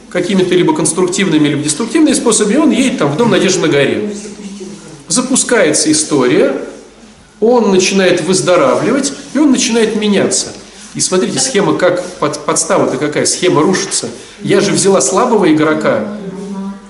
[0.10, 4.14] какими-то либо конструктивными, либо деструктивными способами, и он едет там в дом Надежды на горе.
[5.08, 6.62] Запускается история,
[7.40, 10.48] он начинает выздоравливать, и он начинает меняться.
[10.96, 14.10] И смотрите, схема как, под, подстава-то какая, схема рушится.
[14.42, 16.18] Я же взяла слабого игрока,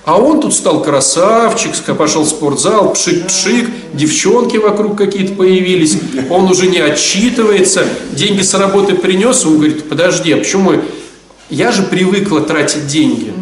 [0.08, 5.98] а он тут стал красавчик, пошел в спортзал, пшик-пшик, девчонки вокруг какие-то появились,
[6.30, 10.72] он уже не отчитывается, деньги с работы принес, он говорит, подожди, а почему
[11.50, 13.34] я же привыкла тратить деньги.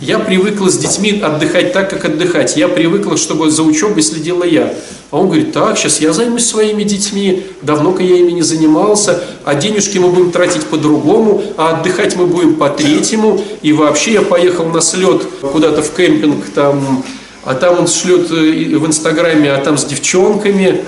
[0.00, 2.56] Я привыкла с детьми отдыхать так, как отдыхать.
[2.56, 4.74] Я привыкла, чтобы за учебой следила я.
[5.10, 9.54] А он говорит, так, сейчас я займусь своими детьми, давно-ка я ими не занимался, а
[9.54, 13.42] денежки мы будем тратить по-другому, а отдыхать мы будем по-третьему.
[13.60, 15.22] И вообще я поехал на слет
[15.52, 17.04] куда-то в кемпинг, там,
[17.44, 20.82] а там он шлет э, в Инстаграме, а там с девчонками.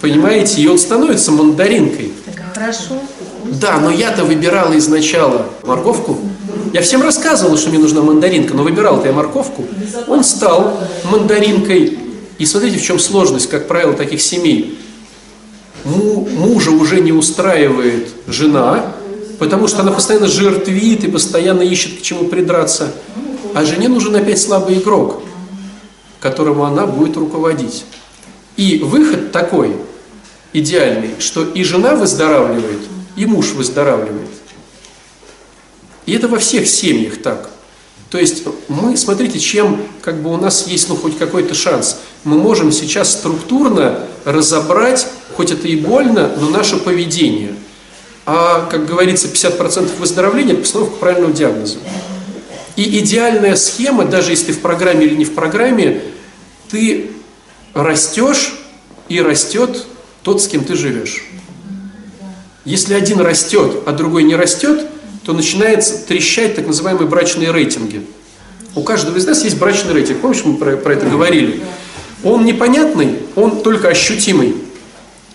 [0.00, 0.62] Понимаете?
[0.62, 2.12] И он становится мандаринкой.
[2.24, 3.00] Так хорошо.
[3.44, 6.18] Да, но я-то выбирала изначала морковку.
[6.72, 9.64] Я всем рассказывала, что мне нужна мандаринка, но выбирал-то я морковку.
[10.08, 11.98] Он стал мандаринкой.
[12.38, 14.78] И смотрите, в чем сложность, как правило, таких семей.
[15.84, 18.94] Му- мужа уже не устраивает жена,
[19.38, 22.92] потому что она постоянно жертвит и постоянно ищет к чему придраться.
[23.54, 25.22] А жене нужен опять слабый игрок,
[26.20, 27.84] которому она будет руководить.
[28.56, 29.76] И выход такой,
[30.52, 32.80] идеальный, что и жена выздоравливает,
[33.16, 34.28] и муж выздоравливает.
[36.12, 37.48] И это во всех семьях так.
[38.10, 42.36] То есть мы, смотрите, чем как бы у нас есть ну, хоть какой-то шанс, мы
[42.36, 47.54] можем сейчас структурно разобрать, хоть это и больно, но наше поведение.
[48.26, 51.78] А, как говорится, 50% выздоровления– это постановка правильного диагноза.
[52.76, 56.02] И идеальная схема, даже если ты в программе или не в программе,
[56.70, 57.10] ты
[57.72, 58.52] растешь
[59.08, 59.86] и растет
[60.22, 61.24] тот, с кем ты живешь.
[62.66, 64.91] Если один растет, а другой не растет,
[65.24, 68.04] то начинается трещать так называемые брачные рейтинги.
[68.74, 70.20] У каждого из нас есть брачный рейтинг.
[70.20, 71.60] Помнишь, мы про, про это говорили?
[72.24, 74.56] Он непонятный, он только ощутимый.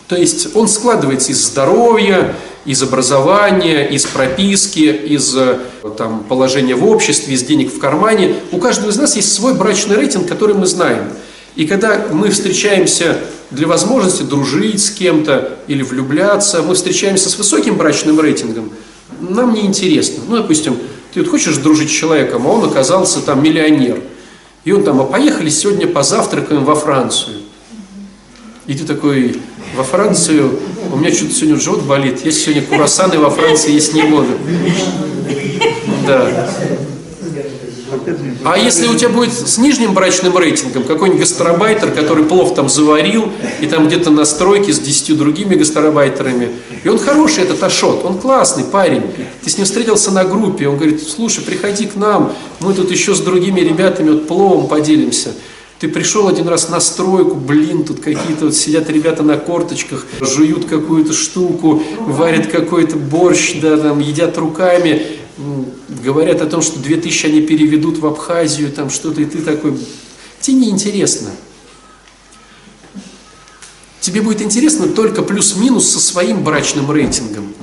[0.08, 2.34] То есть он складывается из здоровья,
[2.66, 5.60] из образования, из прописки, из э,
[5.98, 8.36] там, положения в обществе, из денег в кармане.
[8.52, 11.10] У каждого из нас есть свой брачный рейтинг, который мы знаем.
[11.56, 13.18] И когда мы встречаемся
[13.52, 18.72] для возможности дружить с кем-то или влюбляться, мы встречаемся с высоким брачным рейтингом,
[19.20, 20.24] нам не интересно.
[20.28, 20.78] Ну, допустим,
[21.13, 24.01] ты вот хочешь дружить с человеком, а он оказался там миллионер.
[24.63, 27.38] И он там, а поехали сегодня позавтракаем во Францию.
[28.65, 29.39] И ты такой,
[29.76, 30.59] во Францию,
[30.91, 34.38] у меня что-то сегодня живот болит, я сегодня курасаны во Франции есть не буду.
[36.05, 36.49] Да.
[38.43, 43.32] А если у тебя будет с нижним брачным рейтингом какой-нибудь гастарбайтер, который плов там заварил,
[43.62, 46.50] и там где-то на стройке с десятью другими гастарбайтерами,
[46.84, 49.04] и он хороший, этот Ашот, он классный парень,
[49.43, 53.16] ты с ним встретился на группе, он говорит, слушай, приходи к нам, мы тут еще
[53.16, 55.30] с другими ребятами вот пловом поделимся.
[55.80, 60.65] Ты пришел один раз на стройку, блин, тут какие-то вот сидят ребята на корточках, жуют
[60.65, 65.05] какую-то штуку, варят какой-то борщ, да, там, едят руками,
[66.03, 69.78] говорят о том, что 2000 они переведут в Абхазию, там что-то, и ты такой,
[70.41, 71.30] тебе неинтересно.
[73.99, 77.53] Тебе будет интересно только плюс-минус со своим брачным рейтингом.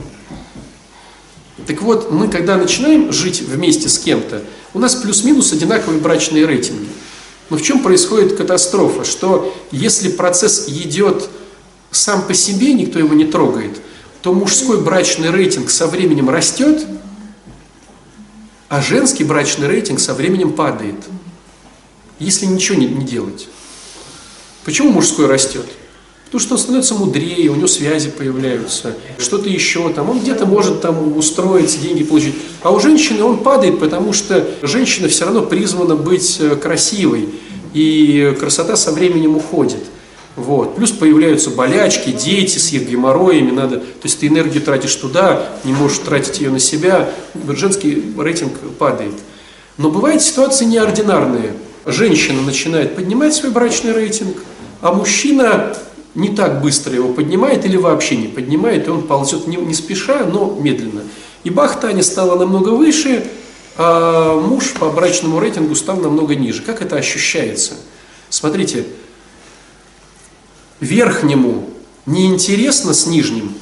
[1.66, 6.86] Так вот, мы когда начинаем жить вместе с кем-то, у нас плюс-минус одинаковые брачные рейтинги.
[7.51, 9.05] Но в чем происходит катастрофа?
[9.05, 11.28] Что если процесс идет
[11.90, 13.80] сам по себе, никто его не трогает,
[14.22, 16.86] то мужской брачный рейтинг со временем растет,
[18.68, 20.97] а женский брачный рейтинг со временем падает,
[22.18, 23.49] если ничего не, делать.
[24.64, 25.66] Почему мужской растет?
[26.35, 30.80] Потому что он становится мудрее, у него связи появляются, что-то еще там, он где-то может
[30.80, 32.35] там устроиться, деньги получить.
[32.61, 37.28] А у женщины он падает, потому что женщина все равно призвана быть э, красивой,
[37.72, 39.78] и красота со временем уходит.
[40.35, 40.74] Вот.
[40.74, 45.72] Плюс появляются болячки, дети с их геморроями, надо, то есть ты энергию тратишь туда, не
[45.72, 47.11] можешь тратить ее на себя,
[47.51, 49.14] женский рейтинг падает.
[49.78, 51.53] Но бывают ситуации неординарные.
[51.87, 54.39] Женщина начинает поднимать свой брачный рейтинг,
[54.80, 55.76] а мужчина
[56.14, 60.24] не так быстро его поднимает или вообще не поднимает, и он ползет не, не спеша,
[60.24, 61.02] но медленно.
[61.42, 63.26] И бах, Таня стала намного выше,
[63.76, 66.62] а муж по брачному рейтингу стал намного ниже.
[66.62, 67.74] Как это ощущается?
[68.28, 68.86] Смотрите,
[70.80, 71.68] верхнему
[72.06, 73.54] неинтересно с нижним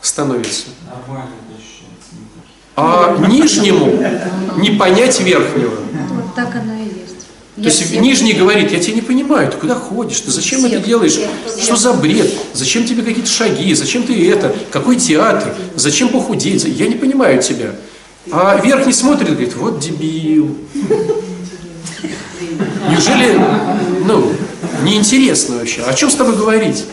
[0.00, 0.66] становится,
[2.76, 4.04] а нижнему
[4.58, 5.76] не понять верхнего.
[6.10, 6.75] Вот так оно
[7.56, 7.78] есть.
[7.78, 11.18] То есть нижний говорит, я тебя не понимаю, ты куда ходишь, ты зачем это делаешь,
[11.62, 16.86] что за бред, зачем тебе какие-то шаги, зачем ты это, какой театр, зачем похудеть, я
[16.86, 17.74] не понимаю тебя.
[18.30, 20.56] А верхний смотрит и говорит, вот дебил.
[22.90, 23.40] Неужели,
[24.04, 24.32] ну,
[24.82, 26.84] неинтересно вообще, о чем с тобой говорить?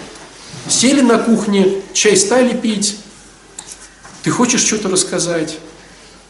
[0.67, 2.97] Сели на кухне, чай стали пить,
[4.23, 5.57] ты хочешь что-то рассказать,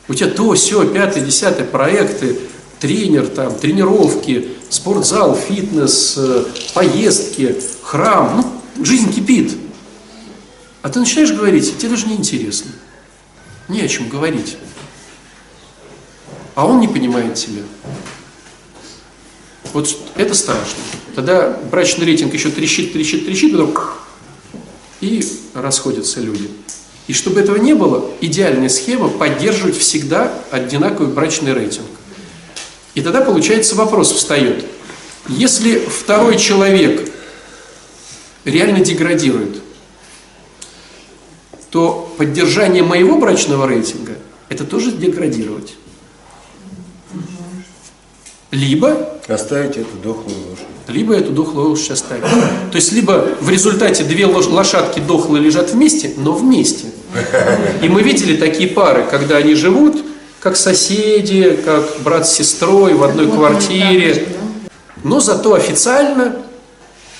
[0.07, 2.37] у тебя то, все, пятое, десятое, проекты,
[2.83, 8.43] тренер, там, тренировки, спортзал, фитнес, э, поездки, храм.
[8.75, 9.53] Ну, жизнь кипит.
[10.81, 12.71] А ты начинаешь говорить, тебе даже не интересно.
[13.69, 14.57] Не о чем говорить.
[16.55, 17.61] А он не понимает тебя.
[19.71, 20.83] Вот это страшно.
[21.15, 23.93] Тогда брачный рейтинг еще трещит, трещит, трещит, потом
[24.99, 26.49] и расходятся люди.
[27.07, 31.87] И чтобы этого не было, идеальная схема поддерживать всегда одинаковый брачный рейтинг.
[32.95, 34.65] И тогда, получается, вопрос встает.
[35.27, 37.09] Если второй человек
[38.45, 39.61] реально деградирует,
[41.71, 44.13] то поддержание моего брачного рейтинга–
[44.49, 45.73] это тоже деградировать.
[48.51, 50.65] Либо Оставить эту дохлую лошадь.
[50.87, 52.23] либо эту дохлую лошадь оставить.
[52.23, 56.87] То есть, либо в результате две лош- лошадки дохлые лежат вместе, но вместе.
[57.81, 60.03] И мы видели такие пары, когда они живут
[60.43, 64.27] как соседи, как брат с сестрой в одной квартире.
[65.01, 66.35] Но зато официально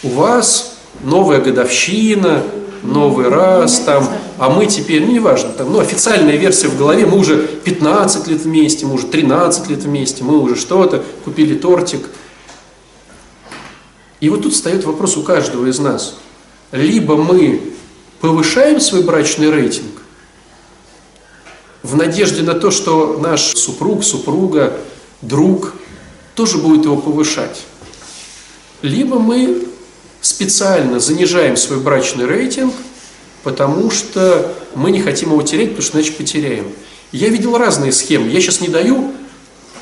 [0.04, 2.44] у вас новая годовщина,
[2.84, 4.06] новый раз там,
[4.38, 8.42] а мы теперь, ну неважно, там, ну официальная версия в голове, мы уже 15 лет
[8.42, 12.10] вместе, мы уже 13 лет вместе, мы уже что-то, купили тортик.
[14.20, 16.18] И вот тут встает вопрос у каждого из нас.
[16.74, 17.74] Либо мы
[18.20, 19.93] повышаем свой брачный рейтинг,
[21.84, 24.80] в надежде на то, что наш супруг, супруга,
[25.22, 25.74] друг
[26.34, 27.64] тоже будет его повышать.
[28.82, 29.68] Либо мы
[30.22, 32.74] специально занижаем свой брачный рейтинг,
[33.44, 36.66] потому что мы не хотим его терять, потому что иначе потеряем.
[37.12, 38.30] Я видел разные схемы.
[38.30, 39.14] Я сейчас не даю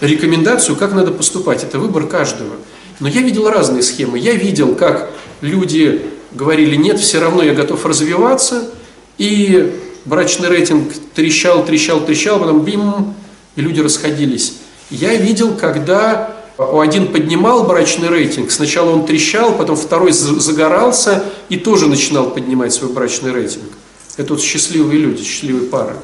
[0.02, 1.64] рекомендацию, как надо поступать.
[1.64, 2.56] Это выбор каждого.
[3.00, 4.20] Но я видел разные схемы.
[4.20, 8.72] Я видел, как люди говорили, нет, все равно я готов развиваться,
[9.18, 13.14] и брачный рейтинг трещал, трещал, трещал, потом бим,
[13.56, 14.54] и люди расходились.
[14.90, 21.88] Я видел, когда один поднимал брачный рейтинг, сначала он трещал, потом второй загорался и тоже
[21.88, 23.72] начинал поднимать свой брачный рейтинг.
[24.18, 25.96] Это вот счастливые люди, счастливые пары.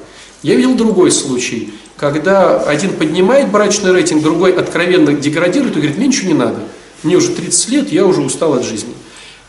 [0.43, 6.07] Я видел другой случай, когда один поднимает брачный рейтинг, другой откровенно деградирует и говорит, мне
[6.07, 6.59] ничего не надо,
[7.03, 8.93] мне уже 30 лет, я уже устал от жизни.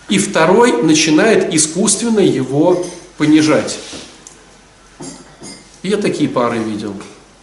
[0.09, 2.87] И второй начинает искусственно его
[3.19, 3.79] понижать.
[5.89, 6.93] Я такие пары видел.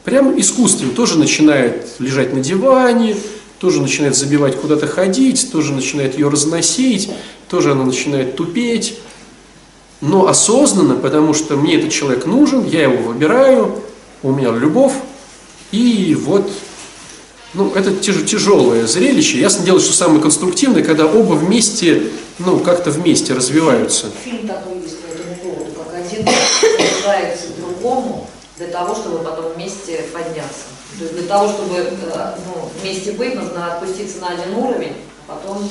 [0.04, 3.18] Прям искусственно тоже начинает лежать на диване,
[3.58, 7.10] тоже начинает забивать куда-то ходить, тоже начинает ее разносить,
[7.50, 9.00] тоже она начинает тупеть.
[10.00, 13.82] Но осознанно, потому что мне этот человек нужен, я его выбираю,
[14.22, 14.93] у меня любовь,
[15.72, 16.48] и вот,
[17.56, 19.39] ну, это тяж, тяжелое зрелище.
[19.39, 24.12] Ясно дело, что самое конструктивное, когда оба вместе, ну, как-то вместе развиваются.
[24.24, 26.28] Фильм такой есть по этому поводу, как один
[27.58, 30.66] другому для того, чтобы потом вместе подняться.
[30.97, 34.93] То есть для того, чтобы э, ну, вместе быть, нужно отпуститься на один уровень,
[35.28, 35.70] а потом...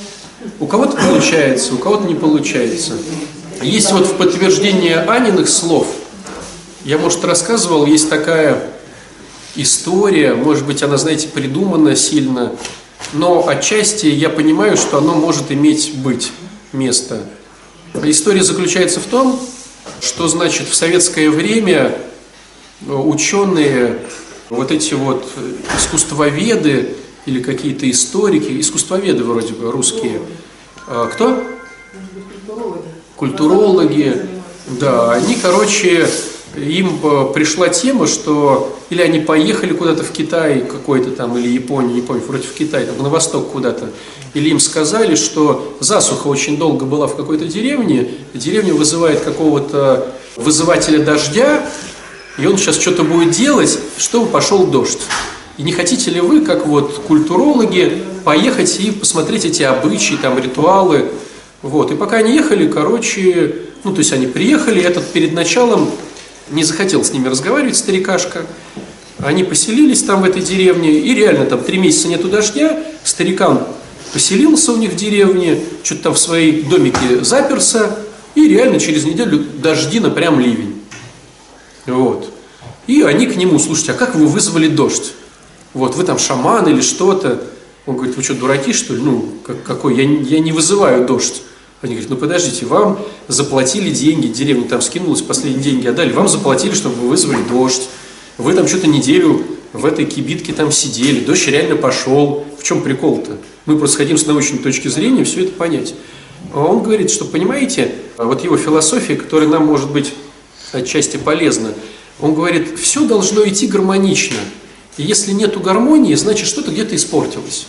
[0.61, 2.93] У кого-то получается, у кого-то не получается.
[3.63, 5.87] Есть вот в подтверждение Аниных слов,
[6.85, 8.63] я, может, рассказывал, есть такая
[9.57, 12.53] история, может быть, она, знаете, придумана сильно,
[13.15, 16.33] но отчасти я понимаю, что оно может иметь быть
[16.73, 17.23] место.
[18.03, 19.41] История заключается в том,
[20.01, 21.97] что, значит, в советское время
[22.89, 23.99] ученые,
[24.51, 25.25] вот эти вот
[25.77, 30.21] искусствоведы или какие-то историки, искусствоведы вроде бы русские,
[30.87, 31.43] а, кто?
[33.17, 34.27] Культурологи.
[34.67, 36.09] Да, они, короче,
[36.57, 36.99] им
[37.33, 42.23] пришла тема, что или они поехали куда-то в Китай какой-то там, или Японию, не помню,
[42.27, 43.91] вроде в Китай, там, на восток куда-то,
[44.35, 51.05] или им сказали, что засуха очень долго была в какой-то деревне, деревня вызывает какого-то вызывателя
[51.05, 51.69] дождя,
[52.39, 55.01] и он сейчас что-то будет делать, чтобы пошел дождь.
[55.57, 61.11] И не хотите ли вы, как вот культурологи, поехать и посмотреть эти обычаи, там, ритуалы,
[61.63, 63.55] Вот, и пока они ехали, короче,
[63.85, 65.91] ну, то есть они приехали, этот перед началом
[66.51, 68.45] не захотел с ними разговаривать, старикашка.
[69.19, 73.61] Они поселились там в этой деревне, и реально там три месяца нету дождя, старикан
[74.13, 77.97] поселился у них в деревне, что-то там в своей домике заперся,
[78.35, 80.74] и реально через неделю дожди на прям ливень.
[81.87, 82.31] Вот.
[82.87, 85.13] И они к нему, слушайте, а как вы вызвали дождь?
[85.73, 87.43] Вот, вы там шаман или что-то.
[87.87, 89.03] Он говорит, вы что, дураки, что ли?
[89.03, 89.97] Ну, как, какой?
[89.97, 91.43] Я, я не вызываю дождь.
[91.83, 96.73] Они говорят, ну подождите, вам заплатили деньги, деревня там скинулась, последние деньги отдали, вам заплатили,
[96.73, 97.89] чтобы вы вызвали дождь.
[98.39, 102.47] Вы там что-то неделю в этой кибитке там сидели, дождь реально пошел.
[102.59, 103.37] В чем прикол-то?
[103.67, 105.95] Мы просто хотим с научной точки зрения все это понять.
[106.55, 110.15] А он говорит, что, понимаете, вот его философия, которая нам может быть
[110.75, 111.73] отчасти полезна,
[112.21, 114.39] он говорит, все должно идти гармонично.
[114.97, 117.67] И если нету гармонии, значит что-то где-то испортилось.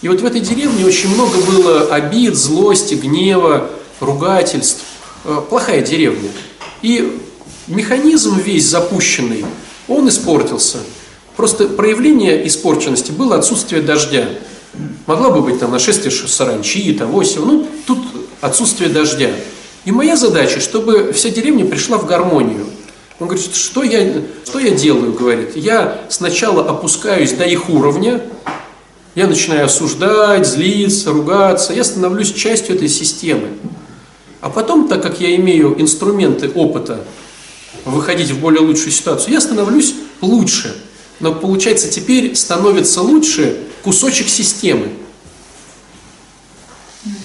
[0.00, 3.70] И вот в этой деревне очень много было обид, злости, гнева,
[4.00, 4.84] ругательств.
[5.24, 6.30] Э, плохая деревня.
[6.82, 7.20] И
[7.66, 9.44] механизм весь запущенный,
[9.88, 10.78] он испортился.
[11.36, 14.28] Просто проявление испорченности было отсутствие дождя.
[15.06, 17.44] Могла бы быть там нашествие саранчи, того всего.
[17.44, 17.98] Ну, тут
[18.40, 19.30] отсутствие дождя.
[19.84, 22.66] И моя задача, чтобы вся деревня пришла в гармонию.
[23.20, 25.56] Он говорит, что я, что я делаю, говорит.
[25.56, 28.22] Я сначала опускаюсь до их уровня,
[29.14, 33.48] я начинаю осуждать, злиться, ругаться, я становлюсь частью этой системы.
[34.40, 37.00] А потом, так как я имею инструменты опыта
[37.84, 40.76] выходить в более лучшую ситуацию, я становлюсь лучше.
[41.18, 44.90] Но получается, теперь становится лучше кусочек системы.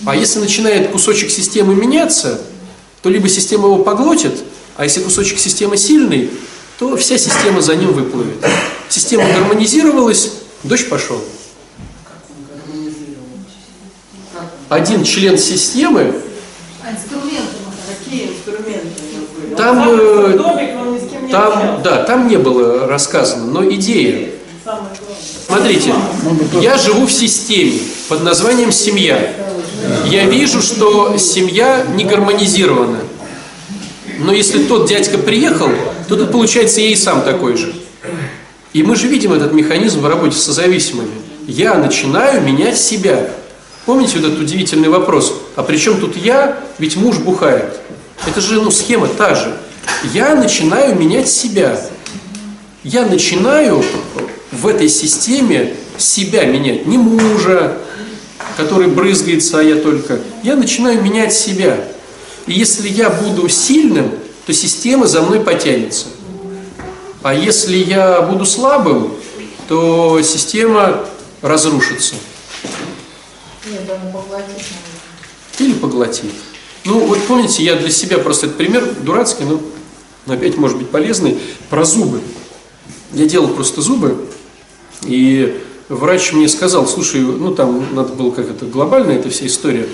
[0.06, 2.41] А если начинает кусочек системы меняться,
[3.01, 4.34] то либо система его поглотит,
[4.76, 6.30] а если кусочек системы сильный,
[6.80, 8.36] то вся система за ним выплывет.
[8.89, 10.32] Система гармонизировалась,
[10.64, 11.22] дождь пошел.
[14.70, 16.16] Один член системы
[16.84, 19.56] А инструменты, какие инструменты?
[19.56, 20.39] там, э,
[21.32, 24.32] там, да, там не было рассказано, но идея.
[25.45, 25.93] Смотрите,
[26.62, 29.34] я живу в системе под названием семья.
[30.05, 32.99] Я вижу, что семья не гармонизирована.
[34.19, 35.69] Но если тот дядька приехал,
[36.07, 37.73] то тут получается я и сам такой же.
[38.73, 41.11] И мы же видим этот механизм в работе с созависимыми.
[41.47, 43.29] Я начинаю менять себя.
[43.86, 45.34] Помните вот этот удивительный вопрос?
[45.55, 46.57] А при чем тут я?
[46.79, 47.79] Ведь муж бухает.
[48.25, 49.57] Это же ну, схема та же.
[50.13, 51.79] Я начинаю менять себя.
[52.84, 53.84] Я начинаю
[54.51, 56.86] в этой системе себя менять.
[56.86, 57.77] Не мужа,
[58.58, 60.20] который брызгается, а я только.
[60.43, 61.78] Я начинаю менять себя.
[62.45, 64.12] И если я буду сильным,
[64.45, 66.08] то система за мной потянется.
[67.22, 69.14] А если я буду слабым,
[69.68, 71.06] то система
[71.41, 72.16] разрушится.
[74.12, 74.66] Поглотит.
[75.60, 76.32] Или поглотит.
[76.84, 79.62] Ну, вот помните, я для себя просто этот пример дурацкий, но
[80.28, 81.39] опять может быть полезный,
[81.70, 82.20] про зубы.
[83.14, 84.28] Я делал просто зубы,
[85.04, 85.62] и
[85.94, 89.88] врач мне сказал, слушай, ну там надо было как это глобальная эта вся история.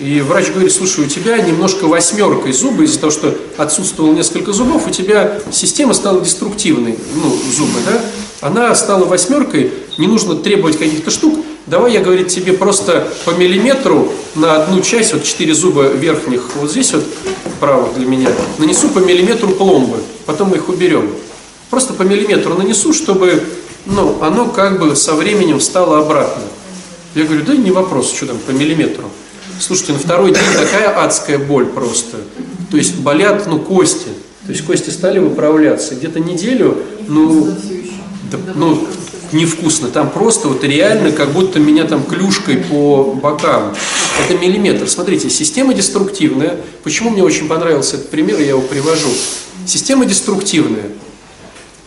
[0.00, 4.86] И врач говорит, слушай, у тебя немножко восьмеркой зубы, из-за того, что отсутствовало несколько зубов,
[4.86, 8.00] у тебя система стала деструктивной, ну, зубы, да?
[8.40, 14.12] Она стала восьмеркой, не нужно требовать каких-то штук, давай я, говорит, тебе просто по миллиметру
[14.34, 17.04] на одну часть, вот четыре зуба верхних, вот здесь вот,
[17.60, 21.10] правых для меня, нанесу по миллиметру пломбы, потом мы их уберем.
[21.70, 23.42] Просто по миллиметру нанесу, чтобы,
[23.86, 26.42] ну, оно как бы со временем стало обратно.
[27.14, 29.04] Я говорю, да не вопрос, что там по миллиметру.
[29.60, 32.18] Слушайте, на второй день такая адская боль просто.
[32.70, 34.08] То есть болят, ну, кости.
[34.46, 35.94] То есть кости стали выправляться.
[35.94, 37.48] Где-то неделю, ну,
[38.30, 38.88] да, ну,
[39.32, 39.88] невкусно.
[39.88, 43.74] Там просто вот реально, как будто меня там клюшкой по бокам.
[44.24, 44.88] Это миллиметр.
[44.88, 46.56] Смотрите, система деструктивная.
[46.82, 49.10] Почему мне очень понравился этот пример, я его привожу.
[49.66, 50.90] Система деструктивная.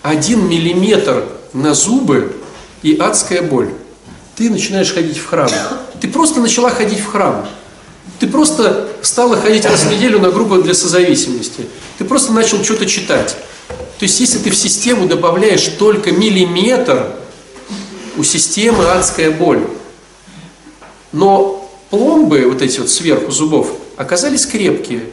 [0.01, 1.25] Один миллиметр
[1.55, 2.35] на зубы
[2.83, 3.71] и адская боль.
[4.35, 5.49] Ты начинаешь ходить в храм.
[6.01, 7.47] Ты просто начала ходить в храм.
[8.19, 11.65] Ты просто стала ходить раз в неделю на группу для созависимости.
[11.97, 13.35] Ты просто начал что-то читать.
[13.97, 17.15] То есть, если ты в систему добавляешь только миллиметр,
[18.17, 19.65] у системы адская боль.
[21.11, 25.03] Но пломбы, вот эти вот сверху зубов, оказались крепкие.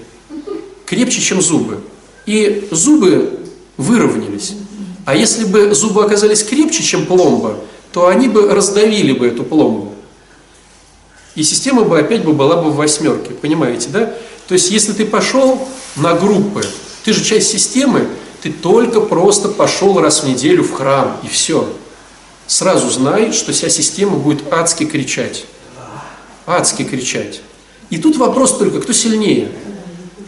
[0.87, 1.81] Крепче, чем зубы.
[2.27, 3.39] И зубы
[3.77, 4.55] выровнялись.
[5.05, 7.57] А если бы зубы оказались крепче, чем пломба,
[7.93, 9.93] то они бы раздавили бы эту пломбу.
[11.35, 14.15] И система бы опять бы была бы в восьмерке, понимаете, да?
[14.49, 16.63] То есть, если ты пошел на группы,
[17.05, 18.09] ты же часть системы,
[18.43, 21.69] ты только просто пошел раз в неделю в храм, и все.
[22.47, 25.45] Сразу знай, что вся система будет адски кричать.
[26.45, 27.41] Адски кричать.
[27.89, 29.49] И тут вопрос только, кто сильнее.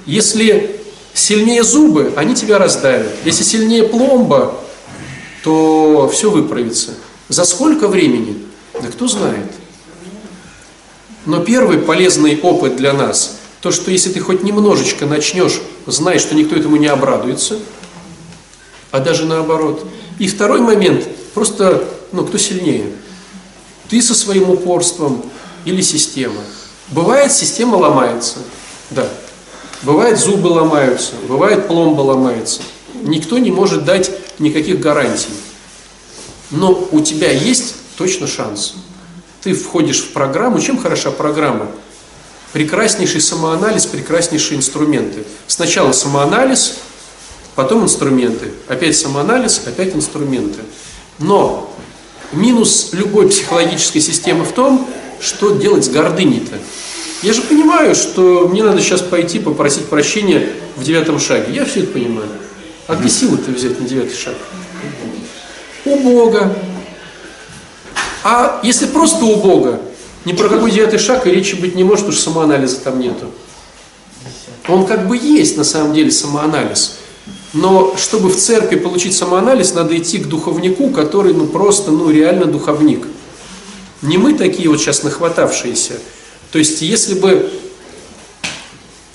[0.07, 0.81] Если
[1.12, 3.12] сильнее зубы, они тебя раздавят.
[3.25, 4.55] Если сильнее пломба,
[5.45, 6.95] то все выправится.
[7.28, 8.42] За сколько времени?
[8.80, 9.53] Да кто знает.
[11.26, 16.34] Но первый полезный опыт для нас, то, что если ты хоть немножечко начнешь, знай, что
[16.34, 17.59] никто этому не обрадуется,
[18.90, 19.86] а даже наоборот.
[20.18, 22.86] И второй момент, просто, ну, кто сильнее?
[23.90, 25.22] Ты со своим упорством
[25.66, 26.40] или система?
[26.88, 28.38] Бывает, система ломается,
[28.90, 29.07] да.
[29.82, 32.62] Бывает, зубы ломаются, бывает, пломба ломается.
[33.03, 35.28] Никто не может дать никаких гарантий.
[36.51, 38.74] Но у тебя есть точно шанс.
[39.43, 40.61] Ты входишь в программу.
[40.61, 41.68] Чем хороша программа?
[42.53, 45.24] Прекраснейший самоанализ, прекраснейшие инструменты.
[45.47, 46.78] Сначала самоанализ,
[47.55, 48.53] потом инструменты.
[48.68, 50.61] Опять самоанализ, опять инструменты.
[51.18, 51.74] Но
[52.32, 54.89] минус любой психологической системы в том,
[55.20, 56.57] что делать с гордыней-то.
[57.22, 61.55] Я же понимаю, что мне надо сейчас пойти попросить прощения в девятом шаге.
[61.55, 62.28] Я все это понимаю.
[62.87, 64.35] А где силы-то взять на девятый шаг?
[65.85, 66.55] У Бога.
[68.22, 69.80] А если просто у Бога,
[70.24, 73.30] ни про какой девятый шаг и речи быть не может, уж самоанализа там нету.
[74.68, 76.99] Он как бы есть на самом деле самоанализ.
[77.53, 82.47] Но чтобы в церкви получить самоанализ, надо идти к духовнику, который ну просто, ну реально
[82.47, 83.07] духовник.
[84.03, 85.95] Не мы такие вот сейчас нахватавшиеся.
[86.51, 87.51] То есть если бы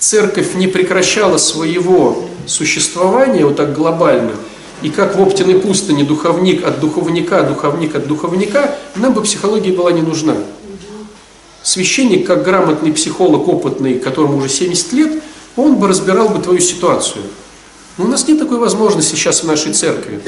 [0.00, 4.32] церковь не прекращала своего существования вот так глобально,
[4.82, 9.92] и как в Оптиной пустыне духовник от духовника, духовник от духовника, нам бы психология была
[9.92, 10.34] не нужна.
[11.62, 15.22] Священник, как грамотный психолог, опытный, которому уже 70 лет,
[15.56, 17.22] он бы разбирал бы твою ситуацию.
[17.98, 20.20] Но у нас нет такой возможности сейчас в нашей церкви.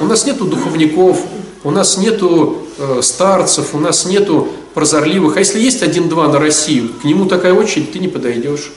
[0.00, 1.20] У нас нету духовников,
[1.64, 5.36] у нас нету э, старцев, у нас нету прозорливых.
[5.36, 8.72] А если есть один-два на Россию, к нему такая очередь, ты не подойдешь.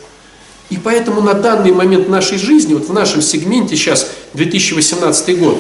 [0.69, 5.57] И поэтому на данный момент нашей жизни, вот в нашем сегменте сейчас 2018 год,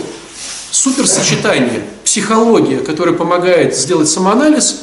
[0.71, 4.81] суперсочетание, психология, которая помогает сделать самоанализ,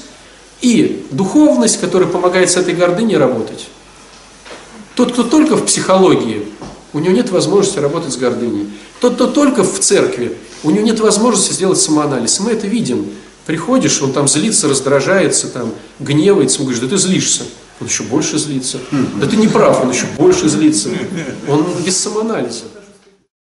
[0.60, 3.68] и духовность, которая помогает с этой гордыней работать.
[4.94, 6.46] Тот, кто только в психологии,
[6.92, 8.70] у него нет возможности работать с гордыней.
[9.02, 12.38] Тот, кто только в церкви, у него нет возможности сделать самоанализ.
[12.38, 13.10] мы это видим.
[13.46, 17.42] Приходишь, он там злится, раздражается, там, гневается, он говорит, да ты злишься.
[17.80, 18.78] Он еще больше злится.
[19.20, 20.90] Да ты не прав, он еще больше злится.
[21.48, 22.62] Он без самоанализа.